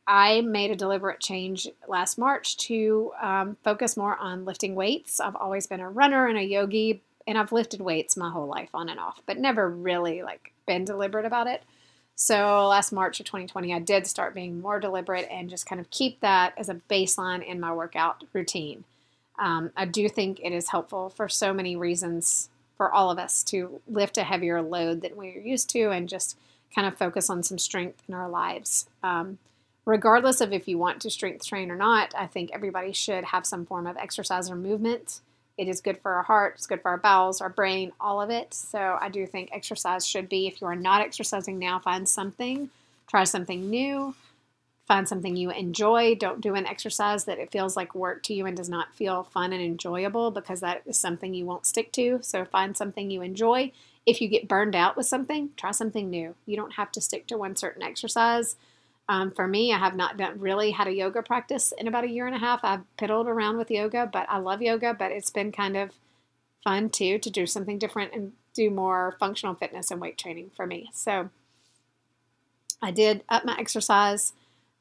I 0.08 0.42
made 0.42 0.72
a 0.72 0.76
deliberate 0.76 1.20
change 1.20 1.68
last 1.88 2.18
March 2.18 2.58
to 2.58 3.12
um, 3.22 3.58
focus 3.64 3.96
more 3.96 4.18
on 4.18 4.46
lifting 4.46 4.74
weights. 4.74 5.20
I've 5.20 5.36
always 5.36 5.68
been 5.68 5.80
a 5.80 5.90
runner 5.90 6.26
and 6.26 6.38
a 6.38 6.44
yogi, 6.44 7.02
and 7.28 7.38
I've 7.38 7.52
lifted 7.52 7.82
weights 7.82 8.18
my 8.18 8.32
whole 8.32 8.48
life 8.48 8.70
on 8.74 8.90
and 8.90 9.00
off, 9.00 9.22
but 9.28 9.38
never 9.38 9.70
really 9.70 10.24
like 10.24 10.54
been 10.66 10.86
deliberate 10.86 11.26
about 11.26 11.48
it. 11.48 11.62
So 12.16 12.68
last 12.68 12.92
March 12.92 13.20
of 13.20 13.26
2020, 13.26 13.74
I 13.74 13.80
did 13.80 14.08
start 14.08 14.34
being 14.34 14.60
more 14.60 14.80
deliberate 14.80 15.28
and 15.32 15.50
just 15.50 15.66
kind 15.66 15.80
of 15.80 15.90
keep 15.92 16.20
that 16.22 16.54
as 16.58 16.70
a 16.70 16.82
baseline 16.90 17.46
in 17.46 17.60
my 17.60 17.74
workout 17.74 18.24
routine. 18.34 18.84
Um, 19.40 19.72
I 19.76 19.86
do 19.86 20.08
think 20.08 20.40
it 20.44 20.52
is 20.52 20.70
helpful 20.70 21.10
for 21.10 21.28
so 21.28 21.54
many 21.54 21.76
reasons 21.76 22.50
for 22.78 22.92
all 22.92 23.12
of 23.12 23.18
us 23.18 23.44
to 23.44 23.82
lift 23.88 24.18
a 24.18 24.24
heavier 24.24 24.62
load 24.62 25.02
than 25.02 25.16
we're 25.16 25.40
used 25.40 25.70
to 25.72 25.90
and 25.90 26.10
just 26.10 26.38
kind 26.74 26.88
of 26.88 26.98
focus 26.98 27.30
on 27.30 27.44
some 27.44 27.58
strength 27.58 28.02
in 28.08 28.14
our 28.14 28.30
lives. 28.30 28.88
Um, 29.04 29.38
regardless 29.86 30.42
of 30.42 30.54
if 30.54 30.68
you 30.68 30.78
want 30.78 31.02
to 31.02 31.10
strength 31.10 31.46
train 31.46 31.72
or 31.72 31.76
not, 31.76 32.14
I 32.18 32.28
think 32.28 32.52
everybody 32.54 32.94
should 32.94 33.26
have 33.26 33.46
some 33.46 33.66
form 33.66 33.88
of 33.88 33.98
exercise 33.98 34.50
or 34.50 34.56
movement. 34.56 35.20
It 35.58 35.68
is 35.68 35.82
good 35.82 36.00
for 36.00 36.14
our 36.14 36.24
heart, 36.24 36.56
it's 36.56 36.68
good 36.68 36.82
for 36.82 36.90
our 36.90 36.98
bowels, 36.98 37.42
our 37.42 37.50
brain, 37.50 37.92
all 38.00 38.22
of 38.22 38.30
it. 38.30 38.54
So 38.54 38.98
I 39.00 39.10
do 39.10 39.28
think 39.28 39.50
exercise 39.52 40.08
should 40.08 40.30
be, 40.30 40.48
if 40.48 40.62
you 40.62 40.68
are 40.68 40.76
not 40.76 41.02
exercising 41.02 41.60
now, 41.60 41.78
find 41.80 42.08
something, 42.08 42.70
try 43.08 43.26
something 43.26 43.70
new, 43.70 44.16
find 44.88 45.08
something 45.08 45.36
you 45.36 45.52
enjoy. 45.52 46.16
Don't 46.16 46.42
do 46.42 46.56
an 46.56 46.66
exercise 46.66 47.26
that 47.26 47.38
it 47.38 47.52
feels 47.52 47.76
like 47.76 47.94
work 47.94 48.24
to 48.24 48.34
you 48.34 48.46
and 48.46 48.58
does 48.58 48.70
not 48.70 48.94
feel 48.96 49.24
fun 49.24 49.54
and 49.54 49.62
enjoyable 49.62 50.32
because 50.32 50.62
that 50.62 50.82
is 50.86 51.00
something 51.00 51.34
you 51.34 51.46
won't 51.46 51.66
stick 51.66 51.92
to. 51.94 52.20
So 52.22 52.44
find 52.46 52.76
something 52.76 53.12
you 53.12 53.22
enjoy. 53.22 53.72
If 54.06 54.22
you 54.22 54.28
get 54.28 54.48
burned 54.48 54.76
out 54.76 54.98
with 54.98 55.06
something, 55.06 55.50
try 55.56 55.72
something 55.72 56.10
new. 56.10 56.36
You 56.46 56.56
don't 56.56 56.74
have 56.74 56.92
to 56.94 57.02
stick 57.02 57.28
to 57.28 57.38
one 57.38 57.56
certain 57.56 57.84
exercise. 57.84 58.56
Um, 59.08 59.32
for 59.32 59.48
me, 59.48 59.74
I 59.74 59.78
have 59.78 59.96
not 59.96 60.18
done 60.18 60.40
really 60.40 60.72
had 60.72 60.88
a 60.88 60.94
yoga 60.94 61.22
practice 61.22 61.74
in 61.78 61.88
about 61.88 62.04
a 62.04 62.10
year 62.10 62.26
and 62.26 62.36
a 62.36 62.40
half. 62.40 62.62
I've 62.64 62.84
piddled 62.98 63.26
around 63.26 63.58
with 63.58 63.70
yoga, 63.70 64.10
but 64.12 64.26
I 64.30 64.38
love 64.38 64.62
yoga, 64.62 64.94
but 64.94 65.12
it's 65.12 65.30
been 65.30 65.52
kind 65.52 65.76
of 65.76 65.92
fun 66.64 66.90
too 66.90 67.20
to 67.20 67.30
do 67.30 67.46
something 67.46 67.78
different 67.78 68.14
and 68.14 68.34
do 68.54 68.70
more 68.70 69.16
functional 69.20 69.56
fitness 69.56 69.92
and 69.92 70.00
weight 70.00 70.18
training 70.18 70.52
for 70.56 70.66
me. 70.66 70.90
So 70.94 71.30
I 72.82 72.92
did 72.92 73.24
up 73.30 73.46
my 73.46 73.58
exercise. 73.58 74.34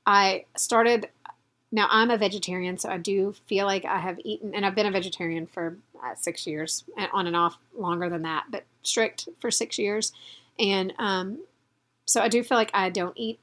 I 0.07 0.45
started 0.57 1.09
now 1.73 1.87
I'm 1.91 2.11
a 2.11 2.19
vegetarian, 2.19 2.79
so 2.79 2.89
I 2.89 2.99
do 2.99 3.35
feel 3.47 3.67
like 3.67 3.85
I 3.85 3.99
have 3.99 4.19
eaten, 4.25 4.55
and 4.55 4.67
I've 4.67 4.75
been 4.75 4.87
a 4.87 4.91
vegetarian 4.91 5.47
for 5.47 5.77
uh, 6.03 6.15
six 6.17 6.47
years, 6.47 6.85
on 7.13 7.27
and 7.27 7.37
off 7.37 7.59
longer 7.77 8.09
than 8.09 8.23
that, 8.23 8.47
but 8.51 8.65
strict 8.83 9.29
for 9.41 9.51
six 9.51 9.79
years. 9.79 10.13
And 10.59 10.93
um, 10.99 11.39
so 12.07 12.21
I 12.21 12.29
do 12.29 12.43
feel 12.43 12.59
like 12.59 12.71
I 12.75 12.91
don't 12.91 13.17
eat 13.17 13.39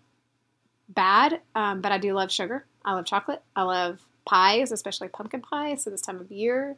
bad, 0.90 1.42
um, 1.56 1.82
but 1.82 1.92
I 1.92 1.98
do 1.98 2.14
love 2.14 2.32
sugar. 2.32 2.66
I 2.84 2.94
love 2.94 3.06
chocolate. 3.06 3.42
I 3.56 3.64
love 3.64 4.00
pies, 4.26 4.72
especially 4.72 5.08
pumpkin 5.08 5.42
pie. 5.42 5.76
So 5.76 5.90
this 5.90 6.02
time 6.02 6.20
of 6.20 6.32
year 6.32 6.76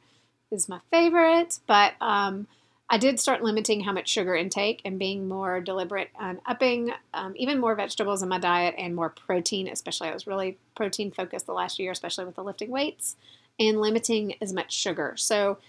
is 0.51 0.69
my 0.69 0.79
favorite. 0.91 1.59
But 1.67 1.93
um, 1.99 2.47
I 2.91 2.97
did 2.97 3.19
start 3.19 3.43
limiting 3.43 3.81
how 3.81 3.91
much 3.91 4.09
sugar 4.09 4.35
intake 4.35 4.81
and 4.83 4.97
being 4.97 5.27
more 5.27 5.61
deliberate 5.61 6.09
on 6.19 6.41
upping 6.45 6.91
um, 7.13 7.33
even 7.35 7.59
more 7.59 7.75
vegetables 7.75 8.23
in 8.23 8.29
my 8.29 8.39
diet 8.39 8.73
and 8.79 8.95
more 8.95 9.09
protein, 9.09 9.67
especially 9.67 10.09
I 10.09 10.13
was 10.13 10.25
really 10.25 10.57
protein 10.75 11.11
focused 11.11 11.45
the 11.45 11.53
last 11.53 11.77
year, 11.77 11.91
especially 11.91 12.25
with 12.25 12.35
the 12.35 12.43
lifting 12.43 12.71
weights, 12.71 13.15
and 13.59 13.79
limiting 13.79 14.35
as 14.41 14.53
much 14.53 14.73
sugar. 14.73 15.13
So 15.17 15.59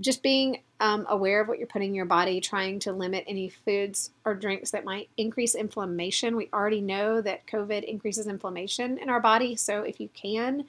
just 0.00 0.22
being 0.22 0.62
um, 0.80 1.06
aware 1.08 1.40
of 1.40 1.48
what 1.48 1.58
you're 1.58 1.66
putting 1.68 1.90
in 1.90 1.94
your 1.94 2.04
body, 2.06 2.40
trying 2.40 2.80
to 2.80 2.92
limit 2.92 3.24
any 3.26 3.48
foods 3.48 4.10
or 4.24 4.34
drinks 4.34 4.72
that 4.72 4.84
might 4.84 5.08
increase 5.16 5.54
inflammation. 5.54 6.36
We 6.36 6.48
already 6.52 6.80
know 6.80 7.20
that 7.20 7.46
COVID 7.46 7.84
increases 7.84 8.26
inflammation 8.26 8.98
in 8.98 9.08
our 9.08 9.20
body. 9.20 9.56
So 9.56 9.82
if 9.82 10.00
you 10.00 10.08
can, 10.12 10.66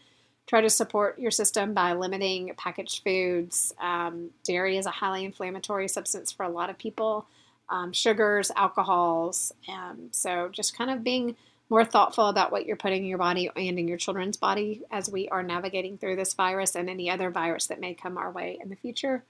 try 0.50 0.62
to 0.62 0.70
support 0.70 1.20
your 1.20 1.30
system 1.30 1.76
by 1.76 1.94
limiting 1.94 2.52
packaged 2.58 3.04
foods. 3.04 3.72
Um, 3.80 4.32
dairy 4.44 4.78
is 4.78 4.88
a 4.88 4.92
highly 4.92 5.24
inflammatory 5.24 5.88
substance 5.88 6.32
for 6.32 6.44
a 6.44 6.50
lot 6.50 6.72
of 6.72 6.78
people, 6.80 7.28
um, 7.70 7.94
sugars, 7.94 8.52
alcohols. 8.56 9.54
Um, 9.72 10.10
so 10.10 10.50
just 10.52 10.76
kind 10.76 10.90
of 10.90 11.04
being 11.04 11.36
more 11.70 11.86
thoughtful 11.86 12.30
about 12.30 12.52
what 12.52 12.66
you're 12.66 12.78
putting 12.78 13.04
in 13.04 13.08
your 13.08 13.20
body 13.20 13.48
and 13.56 13.78
in 13.78 13.88
your 13.88 14.00
children's 14.00 14.38
body 14.38 14.82
as 14.90 15.08
we 15.08 15.30
are 15.30 15.44
navigating 15.44 16.00
through 16.00 16.16
this 16.16 16.34
virus 16.34 16.74
and 16.74 16.90
any 16.90 17.12
other 17.12 17.30
virus 17.30 17.68
that 17.68 17.80
may 17.80 17.94
come 17.94 18.18
our 18.18 18.32
way 18.32 18.58
in 18.60 18.72
the 18.72 18.76
future. 18.76 19.24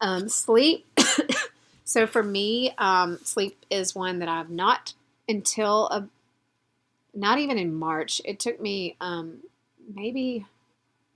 Um, 0.00 0.28
sleep. 0.28 0.86
so 1.84 2.06
for 2.06 2.22
me, 2.22 2.72
um, 2.78 3.18
sleep 3.24 3.66
is 3.70 3.92
one 3.92 4.20
that 4.20 4.28
I've 4.28 4.50
not 4.50 4.94
until 5.28 5.88
a, 5.88 6.08
not 7.12 7.38
even 7.38 7.58
in 7.58 7.74
March. 7.74 8.20
It 8.24 8.38
took 8.38 8.60
me 8.60 8.94
um, 9.00 9.40
maybe 9.92 10.46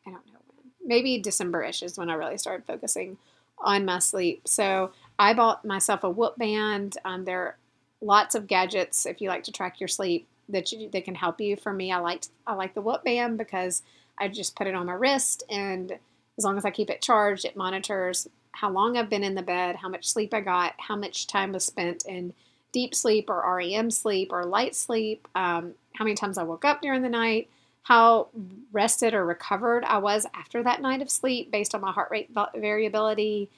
I 0.07 0.11
don't 0.11 0.27
know 0.27 0.41
when, 0.49 0.73
maybe 0.85 1.19
December-ish 1.19 1.83
is 1.83 1.99
when 1.99 2.11
I 2.11 2.15
really 2.15 2.39
started 2.39 2.67
focusing 2.67 3.19
on 3.59 3.85
my 3.85 3.99
sleep. 3.99 4.47
So 4.47 4.93
I 5.19 5.35
bought 5.35 5.65
myself 5.65 6.05
a 6.05 6.11
Whoop 6.11 6.37
band. 6.37 6.97
Um, 7.05 7.25
there 7.25 7.41
are 7.41 7.57
lots 8.01 8.35
of 8.35 8.47
gadgets 8.47 9.07
if 9.07 9.21
you 9.21 9.29
like 9.29 9.45
to 9.45 9.53
track 9.53 9.81
your 9.81 9.89
sleep 9.89 10.27
that 10.49 10.73
you, 10.73 10.89
that 10.91 11.05
can 11.05 11.15
help 11.15 11.41
you. 11.41 11.57
For 11.57 11.73
me, 11.73 11.93
I 11.93 11.99
like 11.99 12.25
I 12.47 12.55
like 12.55 12.75
the 12.75 12.81
Whoop 12.81 13.05
band 13.05 13.39
because 13.39 13.83
I 14.19 14.29
just 14.29 14.57
put 14.57 14.67
it 14.67 14.75
on 14.75 14.87
my 14.87 14.95
wrist, 14.95 15.45
and 15.49 15.93
as 16.37 16.45
long 16.45 16.57
as 16.57 16.65
I 16.65 16.71
keep 16.71 16.91
it 16.91 17.03
charged, 17.03 17.45
it 17.45 17.57
monitors 17.57 18.29
how 18.53 18.71
long 18.71 18.97
I've 18.97 19.11
been 19.11 19.23
in 19.23 19.37
the 19.37 19.43
bed, 19.43 19.77
how 19.77 19.89
much 19.89 20.09
sleep 20.09 20.35
I 20.35 20.41
got, 20.41 20.75
how 20.79 20.97
much 20.97 21.29
time 21.29 21.53
was 21.53 21.65
spent 21.65 22.05
in 22.07 22.33
deep 22.73 22.95
sleep 22.95 23.31
or 23.31 23.57
REM 23.57 23.91
sleep 23.91 24.33
or 24.33 24.45
light 24.45 24.75
sleep, 24.75 25.29
um, 25.35 25.75
how 25.95 26.05
many 26.05 26.17
times 26.17 26.39
I 26.39 26.43
woke 26.43 26.65
up 26.65 26.83
during 26.83 27.03
the 27.03 27.09
night, 27.09 27.49
how 27.89 28.29
rested 28.71 29.15
or 29.15 29.25
recovered 29.25 29.83
I 29.83 29.97
was 29.97 30.27
after 30.35 30.63
that 30.63 30.83
night 30.83 31.01
of 31.01 31.11
sleep 31.11 31.51
based 31.51 31.75
on 31.75 31.81
my 31.81 31.91
heart 31.91 32.11
rate 32.11 32.29
variability. 32.55 33.49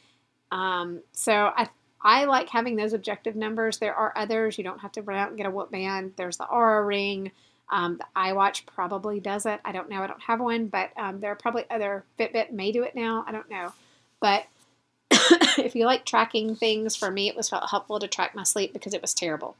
Um, 0.52 1.00
so 1.10 1.32
I 1.32 1.68
I 2.00 2.26
like 2.26 2.48
having 2.48 2.76
those 2.76 2.92
objective 2.92 3.34
numbers. 3.34 3.78
There 3.78 3.94
are 3.94 4.12
others. 4.14 4.56
You 4.56 4.62
don't 4.62 4.78
have 4.82 4.92
to 4.92 5.02
run 5.02 5.18
out 5.18 5.30
and 5.30 5.36
get 5.36 5.46
a 5.46 5.50
Whoop 5.50 5.72
band. 5.72 6.12
There's 6.14 6.36
the 6.36 6.44
Oura 6.44 6.86
Ring. 6.86 7.32
Um, 7.72 7.98
the 7.98 8.06
iWatch 8.16 8.66
probably 8.66 9.18
does 9.18 9.46
it. 9.46 9.60
I 9.64 9.72
don't 9.72 9.90
know. 9.90 10.00
I 10.00 10.06
don't 10.06 10.22
have 10.22 10.40
one, 10.40 10.68
but 10.68 10.90
um, 10.96 11.18
there 11.18 11.32
are 11.32 11.36
probably 11.36 11.64
other 11.68 12.04
Fitbit 12.16 12.52
may 12.52 12.70
do 12.70 12.84
it 12.84 12.94
now. 12.94 13.24
I 13.26 13.32
don't 13.32 13.50
know. 13.50 13.72
But 14.20 14.46
if 15.58 15.74
you 15.74 15.86
like 15.86 16.04
tracking 16.06 16.54
things, 16.54 16.94
for 16.94 17.10
me, 17.10 17.28
it 17.28 17.36
was 17.36 17.48
felt 17.48 17.68
helpful 17.68 17.98
to 17.98 18.06
track 18.06 18.36
my 18.36 18.44
sleep 18.44 18.72
because 18.72 18.94
it 18.94 19.02
was 19.02 19.12
terrible. 19.12 19.56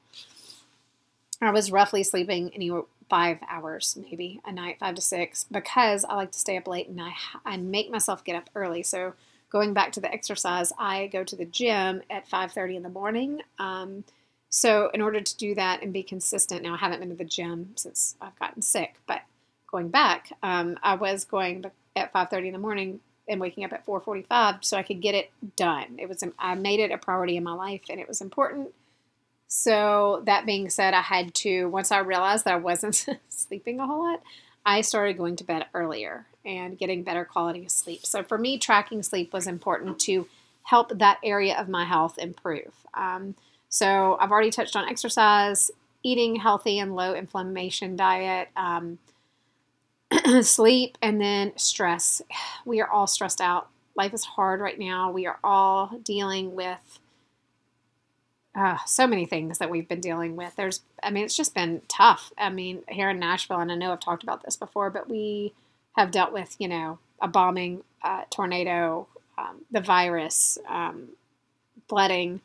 I 1.41 1.51
was 1.51 1.73
roughly 1.73 2.03
sleeping 2.03 2.53
anywhere 2.55 2.83
five 3.09 3.39
hours, 3.49 3.99
maybe 4.01 4.41
a 4.47 4.53
night, 4.53 4.79
five 4.79 4.95
to 4.95 5.01
six, 5.03 5.45
because 5.51 6.05
I 6.05 6.15
like 6.15 6.33
to 6.33 6.39
stay 6.39 6.57
up 6.57 6.69
late 6.69 6.89
and 6.89 7.01
I 7.01 7.15
I 7.45 7.57
make 7.57 7.91
myself 7.91 8.25
get 8.25 8.37
up 8.37 8.49
early. 8.55 8.83
So 8.83 9.15
going 9.51 9.75
back 9.75 9.93
to 9.93 10.01
the 10.01 10.13
exercise, 10.13 10.73
I 10.79 11.09
go 11.09 11.25
to 11.25 11.37
the 11.37 11.45
gym 11.45 12.03
at 12.09 12.29
5:30 12.29 12.77
in 12.77 12.83
the 12.83 12.89
morning. 12.89 13.43
Um, 13.59 14.05
so 14.49 14.91
in 14.95 15.03
order 15.03 15.21
to 15.21 15.37
do 15.37 15.55
that 15.55 15.83
and 15.83 15.93
be 15.93 16.03
consistent, 16.03 16.63
now 16.63 16.75
I 16.75 16.79
haven't 16.79 17.01
been 17.01 17.11
to 17.11 17.17
the 17.17 17.25
gym 17.25 17.73
since 17.77 18.17
I've 18.21 18.39
gotten 18.39 18.63
sick, 18.63 18.97
but 19.07 19.23
going 19.71 19.89
back, 19.89 20.33
um, 20.43 20.79
I 20.83 20.95
was 20.95 21.25
going 21.25 21.65
at 21.97 22.13
5:30 22.13 22.49
in 22.49 22.53
the 22.53 22.59
morning 22.59 23.01
and 23.29 23.41
waking 23.41 23.65
up 23.65 23.73
at 23.73 23.85
4:45 23.85 24.65
so 24.65 24.77
I 24.77 24.83
could 24.83 25.01
get 25.01 25.15
it 25.15 25.31
done. 25.57 25.97
It 25.99 26.09
was 26.09 26.23
I 26.39 26.55
made 26.55 26.81
it 26.81 26.91
a 26.93 26.99
priority 26.99 27.37
in 27.37 27.45
my 27.45 27.53
life 27.55 27.83
and 27.89 28.01
it 28.01 28.09
was 28.09 28.21
important. 28.21 28.73
So 29.53 30.23
that 30.27 30.47
being 30.47 30.71
said, 30.71 30.95
I 30.95 31.01
had 31.01 31.35
to 31.35 31.67
once 31.69 31.91
I 31.91 31.99
realized 31.99 32.45
that 32.45 32.55
I 32.55 32.59
wasn't 32.59 33.05
sleeping 33.29 33.81
a 33.81 33.87
whole 33.87 34.05
lot, 34.05 34.23
I 34.65 34.81
started 34.81 35.19
going 35.19 35.35
to 35.37 35.45
bed 35.45 35.67
earlier 35.75 36.27
and 36.45 36.79
getting 36.79 37.03
better 37.03 37.25
quality 37.25 37.65
of 37.65 37.73
sleep. 37.73 38.07
So 38.07 38.23
for 38.23 38.39
me, 38.39 38.59
tracking 38.59 39.03
sleep 39.03 39.33
was 39.33 39.49
important 39.49 39.99
to 40.03 40.29
help 40.63 40.97
that 40.97 41.19
area 41.25 41.59
of 41.59 41.69
my 41.69 41.85
health 41.85 42.17
improve. 42.17 42.73
Um, 42.95 43.35
So 43.69 44.17
I've 44.21 44.31
already 44.31 44.51
touched 44.51 44.77
on 44.77 44.89
exercise, 44.89 45.73
eating 46.05 46.37
healthy 46.37 46.79
and 46.79 46.95
low 46.95 47.13
inflammation 47.15 47.97
diet, 47.97 48.51
um, 48.57 48.99
sleep, 50.43 50.97
and 51.03 51.21
then 51.21 51.53
stress. 51.57 52.23
We 52.65 52.81
are 52.81 52.89
all 52.89 53.09
stressed 53.09 53.41
out. 53.41 53.69
Life 53.97 54.15
is 54.15 54.25
hard 54.25 54.61
right 54.61 54.79
now. 54.79 55.11
We 55.11 55.27
are 55.27 55.41
all 55.43 55.99
dealing 56.05 56.55
with 56.55 57.00
uh, 58.55 58.79
so 58.87 59.07
many 59.07 59.27
things 59.27 59.59
that 59.59 59.71
we've 59.71 59.89
been 59.89 60.01
dealing 60.01 60.37
with. 60.37 60.57
There's, 60.57 60.81
I 61.03 61.11
mean, 61.11 61.25
it's 61.25 61.37
just 61.37 61.55
been 61.55 61.83
tough. 61.89 62.33
I 62.37 62.51
mean, 62.51 62.83
here 62.89 63.11
in 63.11 63.19
Nashville, 63.19 63.61
and 63.61 63.71
I 63.71 63.77
know 63.77 63.93
I've 63.93 64.01
talked 64.01 64.23
about 64.23 64.43
this 64.45 64.57
before, 64.57 64.91
but 64.91 65.09
we 65.09 65.53
have 65.97 66.11
dealt 66.11 66.33
with, 66.33 66.57
you 66.59 66.69
know, 66.69 66.99
a 67.21 67.29
bombing, 67.29 67.83
uh, 68.03 68.23
tornado, 68.31 69.07
um, 69.39 69.63
the 69.71 69.81
virus, 69.81 70.59
um, 70.69 71.11
flooding. 71.89 72.41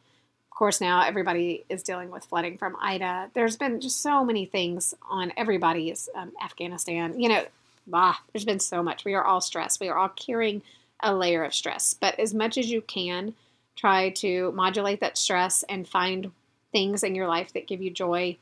Of 0.52 0.58
course, 0.58 0.80
now 0.80 1.04
everybody 1.04 1.66
is 1.70 1.84
dealing 1.84 2.12
with 2.12 2.26
flooding 2.26 2.58
from 2.58 2.78
Ida. 2.80 3.32
There's 3.34 3.58
been 3.58 3.82
just 3.82 4.02
so 4.02 4.24
many 4.24 4.46
things 4.46 4.94
on 5.10 5.34
everybody's 5.36 6.08
um, 6.16 6.32
Afghanistan. 6.42 7.20
You 7.20 7.30
know, 7.30 7.46
bah, 7.88 8.16
there's 8.32 8.46
been 8.46 8.60
so 8.60 8.82
much. 8.84 9.06
We 9.06 9.16
are 9.16 9.24
all 9.24 9.42
stressed. 9.42 9.80
We 9.80 9.90
are 9.90 9.98
all 9.98 10.10
carrying 10.10 10.62
a 11.02 11.14
layer 11.14 11.44
of 11.44 11.54
stress. 11.54 11.94
But 11.94 12.20
as 12.20 12.34
much 12.34 12.58
as 12.58 12.70
you 12.70 12.82
can, 12.82 13.34
try 13.76 14.10
to 14.10 14.52
modulate 14.54 15.00
that 15.02 15.18
stress 15.18 15.64
and 15.64 15.88
find 15.88 16.32
things 16.72 17.04
in 17.04 17.16
your 17.16 17.28
life 17.28 17.54
that 17.54 17.68
give 17.68 17.82
you 17.82 17.92
joy. 17.92 18.38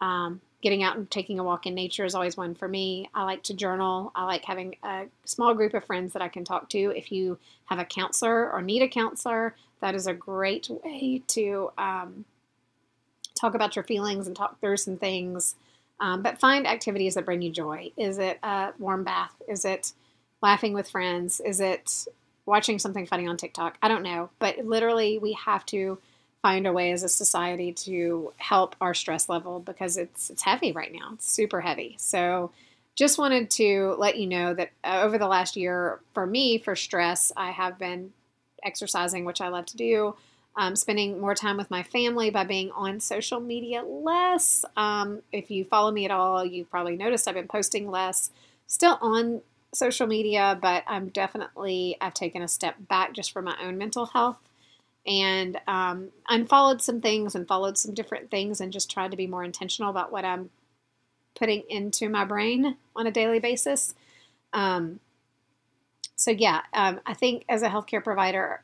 Um, 0.00 0.40
getting 0.62 0.82
out 0.82 0.96
and 0.96 1.10
taking 1.10 1.38
a 1.38 1.44
walk 1.44 1.66
in 1.66 1.74
nature 1.74 2.04
is 2.04 2.14
always 2.14 2.36
one 2.36 2.54
for 2.54 2.68
me. 2.68 3.08
I 3.14 3.24
like 3.24 3.42
to 3.44 3.54
journal. 3.54 4.12
I 4.14 4.24
like 4.24 4.44
having 4.44 4.76
a 4.82 5.04
small 5.24 5.54
group 5.54 5.74
of 5.74 5.84
friends 5.84 6.12
that 6.12 6.22
I 6.22 6.28
can 6.28 6.44
talk 6.44 6.68
to. 6.70 6.92
If 6.96 7.12
you 7.12 7.38
have 7.66 7.78
a 7.78 7.84
counselor 7.84 8.50
or 8.50 8.62
need 8.62 8.82
a 8.82 8.88
counselor, 8.88 9.54
that 9.80 9.94
is 9.94 10.06
a 10.06 10.14
great 10.14 10.68
way 10.84 11.22
to 11.28 11.70
um, 11.78 12.24
talk 13.34 13.54
about 13.54 13.76
your 13.76 13.84
feelings 13.84 14.26
and 14.26 14.34
talk 14.34 14.60
through 14.60 14.78
some 14.78 14.96
things. 14.96 15.54
Um, 16.00 16.22
but 16.22 16.40
find 16.40 16.66
activities 16.66 17.14
that 17.14 17.24
bring 17.24 17.42
you 17.42 17.50
joy. 17.50 17.92
Is 17.96 18.18
it 18.18 18.38
a 18.42 18.72
warm 18.78 19.04
bath? 19.04 19.34
Is 19.48 19.64
it 19.64 19.92
laughing 20.42 20.72
with 20.72 20.90
friends? 20.90 21.40
Is 21.40 21.60
it 21.60 22.06
watching 22.48 22.78
something 22.78 23.06
funny 23.06 23.26
on 23.26 23.36
TikTok. 23.36 23.76
I 23.82 23.88
don't 23.88 24.02
know, 24.02 24.30
but 24.38 24.58
literally 24.58 25.18
we 25.18 25.34
have 25.34 25.64
to 25.66 25.98
find 26.42 26.66
a 26.66 26.72
way 26.72 26.92
as 26.92 27.02
a 27.02 27.08
society 27.08 27.72
to 27.72 28.32
help 28.38 28.74
our 28.80 28.94
stress 28.94 29.28
level 29.28 29.60
because 29.60 29.96
it's 29.96 30.30
it's 30.30 30.42
heavy 30.42 30.72
right 30.72 30.92
now. 30.92 31.10
It's 31.14 31.30
super 31.30 31.60
heavy. 31.60 31.96
So 31.98 32.50
just 32.96 33.18
wanted 33.18 33.50
to 33.50 33.94
let 33.98 34.18
you 34.18 34.26
know 34.26 34.54
that 34.54 34.70
uh, 34.82 35.02
over 35.02 35.18
the 35.18 35.28
last 35.28 35.56
year 35.56 36.00
for 36.14 36.26
me 36.26 36.58
for 36.58 36.74
stress, 36.74 37.30
I 37.36 37.50
have 37.50 37.78
been 37.78 38.12
exercising, 38.64 39.24
which 39.24 39.40
I 39.40 39.48
love 39.48 39.66
to 39.66 39.76
do. 39.76 40.16
Um, 40.56 40.74
spending 40.74 41.20
more 41.20 41.36
time 41.36 41.56
with 41.56 41.70
my 41.70 41.84
family 41.84 42.30
by 42.30 42.42
being 42.42 42.72
on 42.72 42.98
social 42.98 43.38
media 43.38 43.82
less. 43.84 44.64
Um, 44.76 45.22
if 45.30 45.52
you 45.52 45.64
follow 45.64 45.92
me 45.92 46.04
at 46.04 46.10
all, 46.10 46.44
you've 46.44 46.70
probably 46.70 46.96
noticed 46.96 47.28
I've 47.28 47.34
been 47.34 47.46
posting 47.46 47.88
less. 47.88 48.30
Still 48.66 48.98
on 49.00 49.42
social 49.74 50.06
media, 50.06 50.58
but 50.60 50.84
I'm 50.86 51.08
definitely, 51.08 51.96
I've 52.00 52.14
taken 52.14 52.42
a 52.42 52.48
step 52.48 52.76
back 52.88 53.12
just 53.12 53.32
for 53.32 53.42
my 53.42 53.56
own 53.62 53.78
mental 53.78 54.06
health 54.06 54.38
and 55.06 55.58
um, 55.66 56.08
unfollowed 56.28 56.82
some 56.82 57.00
things 57.00 57.34
and 57.34 57.48
followed 57.48 57.78
some 57.78 57.94
different 57.94 58.30
things 58.30 58.60
and 58.60 58.72
just 58.72 58.90
tried 58.90 59.10
to 59.10 59.16
be 59.16 59.26
more 59.26 59.44
intentional 59.44 59.90
about 59.90 60.12
what 60.12 60.24
I'm 60.24 60.50
putting 61.34 61.62
into 61.68 62.08
my 62.08 62.24
brain 62.24 62.76
on 62.96 63.06
a 63.06 63.10
daily 63.10 63.38
basis. 63.38 63.94
Um, 64.52 65.00
so, 66.16 66.30
yeah, 66.30 66.62
um, 66.72 67.00
I 67.06 67.14
think 67.14 67.44
as 67.48 67.62
a 67.62 67.68
healthcare 67.68 68.02
provider, 68.02 68.62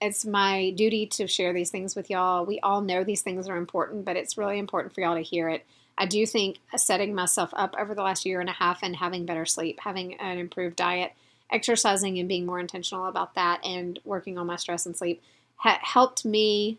it's 0.00 0.24
my 0.24 0.70
duty 0.70 1.06
to 1.06 1.26
share 1.26 1.52
these 1.52 1.70
things 1.70 1.96
with 1.96 2.10
y'all. 2.10 2.44
We 2.46 2.60
all 2.60 2.80
know 2.80 3.04
these 3.04 3.22
things 3.22 3.48
are 3.48 3.56
important, 3.56 4.04
but 4.04 4.16
it's 4.16 4.38
really 4.38 4.58
important 4.58 4.94
for 4.94 5.00
y'all 5.00 5.16
to 5.16 5.22
hear 5.22 5.48
it. 5.48 5.66
I 6.00 6.06
do 6.06 6.24
think 6.24 6.60
setting 6.76 7.14
myself 7.14 7.50
up 7.52 7.74
over 7.78 7.94
the 7.94 8.02
last 8.02 8.24
year 8.24 8.40
and 8.40 8.48
a 8.48 8.54
half 8.54 8.82
and 8.82 8.96
having 8.96 9.26
better 9.26 9.44
sleep, 9.44 9.80
having 9.82 10.14
an 10.14 10.38
improved 10.38 10.76
diet, 10.76 11.12
exercising 11.52 12.18
and 12.18 12.26
being 12.26 12.46
more 12.46 12.58
intentional 12.58 13.04
about 13.06 13.34
that, 13.34 13.60
and 13.62 13.98
working 14.02 14.38
on 14.38 14.46
my 14.46 14.56
stress 14.56 14.86
and 14.86 14.96
sleep 14.96 15.20
ha- 15.56 15.78
helped 15.82 16.24
me, 16.24 16.78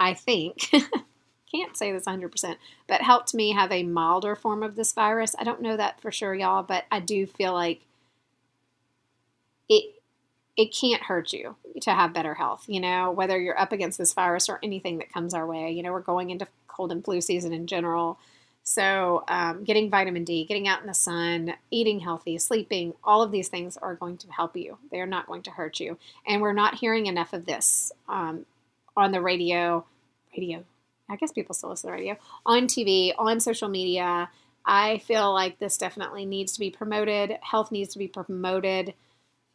I 0.00 0.14
think. 0.14 0.68
can't 1.54 1.76
say 1.76 1.92
this 1.92 2.06
100%, 2.06 2.56
but 2.88 3.02
helped 3.02 3.34
me 3.34 3.52
have 3.52 3.70
a 3.70 3.84
milder 3.84 4.34
form 4.34 4.64
of 4.64 4.74
this 4.74 4.92
virus. 4.92 5.36
I 5.38 5.44
don't 5.44 5.62
know 5.62 5.76
that 5.76 6.00
for 6.00 6.10
sure, 6.10 6.34
y'all, 6.34 6.64
but 6.64 6.86
I 6.90 6.98
do 6.98 7.26
feel 7.26 7.52
like 7.52 7.82
it 9.68 9.94
it 10.56 10.74
can't 10.74 11.02
hurt 11.02 11.32
you 11.32 11.54
to 11.80 11.92
have 11.92 12.12
better 12.12 12.34
health, 12.34 12.64
you 12.66 12.80
know, 12.80 13.12
whether 13.12 13.38
you're 13.38 13.58
up 13.58 13.72
against 13.72 13.96
this 13.96 14.12
virus 14.12 14.48
or 14.48 14.58
anything 14.62 14.98
that 14.98 15.12
comes 15.12 15.32
our 15.32 15.46
way. 15.46 15.70
You 15.70 15.82
know, 15.82 15.92
we're 15.92 16.00
going 16.00 16.30
into 16.30 16.48
cold 16.66 16.92
and 16.92 17.04
flu 17.04 17.20
season 17.20 17.52
in 17.52 17.66
general. 17.68 18.18
So, 18.62 19.24
um, 19.26 19.64
getting 19.64 19.90
vitamin 19.90 20.24
D, 20.24 20.44
getting 20.44 20.68
out 20.68 20.80
in 20.80 20.86
the 20.86 20.94
sun, 20.94 21.54
eating 21.70 22.00
healthy, 22.00 22.38
sleeping, 22.38 22.94
all 23.02 23.22
of 23.22 23.32
these 23.32 23.48
things 23.48 23.76
are 23.76 23.94
going 23.94 24.16
to 24.18 24.30
help 24.30 24.56
you. 24.56 24.78
They 24.92 25.00
are 25.00 25.06
not 25.06 25.26
going 25.26 25.42
to 25.42 25.50
hurt 25.50 25.80
you. 25.80 25.98
And 26.26 26.40
we're 26.40 26.52
not 26.52 26.76
hearing 26.76 27.06
enough 27.06 27.32
of 27.32 27.46
this 27.46 27.90
um, 28.08 28.46
on 28.96 29.12
the 29.12 29.20
radio. 29.20 29.84
Radio. 30.36 30.64
I 31.08 31.16
guess 31.16 31.32
people 31.32 31.54
still 31.54 31.70
listen 31.70 31.88
to 31.88 31.96
the 31.96 32.00
radio. 32.00 32.16
On 32.46 32.66
TV, 32.66 33.12
on 33.18 33.40
social 33.40 33.68
media. 33.68 34.30
I 34.64 34.98
feel 34.98 35.32
like 35.32 35.58
this 35.58 35.78
definitely 35.78 36.26
needs 36.26 36.52
to 36.52 36.60
be 36.60 36.70
promoted. 36.70 37.38
Health 37.42 37.72
needs 37.72 37.92
to 37.94 37.98
be 37.98 38.08
promoted. 38.08 38.94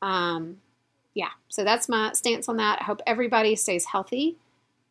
Um, 0.01 0.57
yeah, 1.13 1.29
so 1.47 1.63
that's 1.63 1.87
my 1.87 2.11
stance 2.13 2.49
on 2.49 2.57
that. 2.57 2.79
I 2.81 2.83
hope 2.83 3.01
everybody 3.07 3.55
stays 3.55 3.85
healthy. 3.85 4.35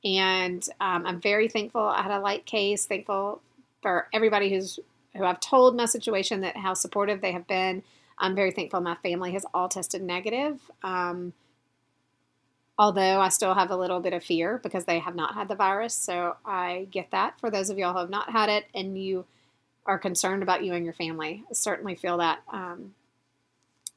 And 0.04 0.66
um, 0.80 1.06
I'm 1.06 1.20
very 1.20 1.48
thankful 1.48 1.82
I 1.82 2.02
had 2.02 2.10
a 2.12 2.20
light 2.20 2.46
case, 2.46 2.86
thankful 2.86 3.42
for 3.84 4.08
everybody 4.14 4.48
who's 4.48 4.80
who 5.14 5.24
I've 5.24 5.40
told 5.40 5.76
my 5.76 5.84
situation 5.84 6.40
that 6.40 6.56
how 6.56 6.72
supportive 6.72 7.20
they 7.20 7.32
have 7.32 7.46
been. 7.46 7.82
I'm 8.18 8.34
very 8.34 8.50
thankful 8.50 8.80
my 8.80 8.96
family 8.96 9.32
has 9.32 9.44
all 9.52 9.68
tested 9.68 10.02
negative. 10.02 10.58
Um, 10.82 11.34
although 12.78 13.20
I 13.20 13.28
still 13.28 13.52
have 13.54 13.70
a 13.70 13.76
little 13.76 14.00
bit 14.00 14.14
of 14.14 14.24
fear 14.24 14.58
because 14.62 14.86
they 14.86 15.00
have 15.00 15.14
not 15.14 15.34
had 15.34 15.48
the 15.48 15.54
virus. 15.54 15.94
So 15.94 16.34
I 16.46 16.88
get 16.90 17.10
that. 17.10 17.38
For 17.40 17.50
those 17.50 17.68
of 17.68 17.76
y'all 17.76 17.92
who 17.92 17.98
have 17.98 18.10
not 18.10 18.30
had 18.30 18.48
it 18.48 18.64
and 18.74 18.98
you 18.98 19.26
are 19.84 19.98
concerned 19.98 20.42
about 20.42 20.64
you 20.64 20.72
and 20.72 20.82
your 20.84 20.94
family, 20.94 21.44
I 21.50 21.52
certainly 21.52 21.94
feel 21.94 22.16
that. 22.16 22.40
Um, 22.50 22.94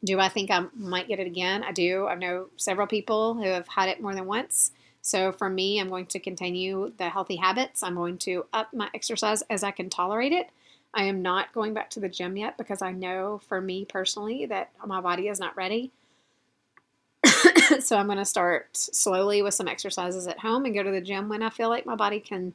do 0.04 0.20
I 0.20 0.28
think 0.28 0.52
I 0.52 0.66
might 0.76 1.08
get 1.08 1.20
it 1.20 1.28
again? 1.28 1.64
I 1.64 1.72
do. 1.72 2.08
I 2.08 2.16
know 2.16 2.48
several 2.58 2.88
people 2.88 3.36
who 3.36 3.48
have 3.48 3.70
had 3.70 3.88
it 3.88 4.02
more 4.02 4.14
than 4.14 4.26
once. 4.26 4.72
So 5.08 5.32
for 5.32 5.50
me, 5.50 5.80
I'm 5.80 5.88
going 5.88 6.08
to 6.08 6.20
continue 6.20 6.92
the 6.98 7.08
healthy 7.08 7.38
habits. 7.38 7.82
I'm 7.82 7.96
going 7.96 8.18
to 8.20 8.46
up 8.52 8.74
my 8.74 8.90
exercise 8.94 9.42
as 9.50 9.64
I 9.64 9.72
can 9.72 9.90
tolerate 9.90 10.34
it. 10.34 10.50
I 10.94 11.04
am 11.04 11.22
not 11.22 11.54
going 11.54 11.74
back 11.74 11.90
to 11.92 12.02
the 12.02 12.10
gym 12.10 12.36
yet 12.36 12.58
because 12.58 12.82
I 12.82 12.92
know 12.92 13.40
for 13.48 13.62
me 13.62 13.86
personally 13.86 14.46
that 14.48 14.72
my 14.86 15.00
body 15.00 15.30
is 15.30 15.40
not 15.40 15.56
ready. 15.56 15.92
so 17.80 17.96
I'm 17.96 18.08
going 18.08 18.18
to 18.18 18.26
start 18.26 18.76
slowly 18.76 19.42
with 19.42 19.54
some 19.54 19.70
exercises 19.70 20.28
at 20.28 20.40
home 20.40 20.66
and 20.66 20.76
go 20.76 20.84
to 20.84 20.92
the 20.92 21.00
gym 21.00 21.30
when 21.30 21.42
I 21.42 21.52
feel 21.52 21.70
like 21.70 21.86
my 21.86 21.96
body 21.96 22.20
can 22.20 22.54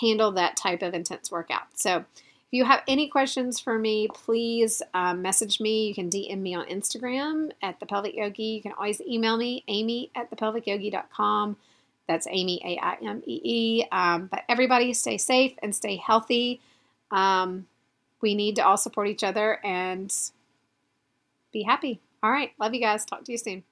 handle 0.00 0.32
that 0.32 0.56
type 0.56 0.80
of 0.80 0.94
intense 0.94 1.30
workout. 1.30 1.66
So 1.74 2.06
if 2.46 2.52
you 2.52 2.64
have 2.64 2.82
any 2.86 3.08
questions 3.08 3.58
for 3.58 3.76
me, 3.76 4.08
please 4.14 4.80
um, 4.94 5.20
message 5.20 5.60
me. 5.60 5.88
You 5.88 5.94
can 5.94 6.08
DM 6.08 6.38
me 6.38 6.54
on 6.54 6.66
Instagram 6.66 7.50
at 7.60 7.80
the 7.80 7.86
Pelvic 7.86 8.14
Yogi. 8.14 8.42
You 8.44 8.62
can 8.62 8.72
always 8.72 9.00
email 9.00 9.36
me, 9.36 9.64
aimee 9.66 10.10
at 10.14 10.30
thepelvicyogi.com. 10.30 11.56
That's 12.06 12.28
Aimee, 12.28 12.60
A 12.64 12.78
I 12.78 12.98
M 13.04 13.20
E 13.26 13.40
E. 13.42 13.84
Um, 13.90 14.28
but 14.30 14.44
everybody 14.48 14.92
stay 14.92 15.18
safe 15.18 15.54
and 15.60 15.74
stay 15.74 15.96
healthy. 15.96 16.60
Um, 17.10 17.66
we 18.20 18.36
need 18.36 18.56
to 18.56 18.62
all 18.62 18.76
support 18.76 19.08
each 19.08 19.24
other 19.24 19.58
and 19.64 20.12
be 21.52 21.64
happy. 21.64 22.00
All 22.22 22.30
right. 22.30 22.52
Love 22.60 22.74
you 22.74 22.80
guys. 22.80 23.04
Talk 23.04 23.24
to 23.24 23.32
you 23.32 23.38
soon. 23.38 23.64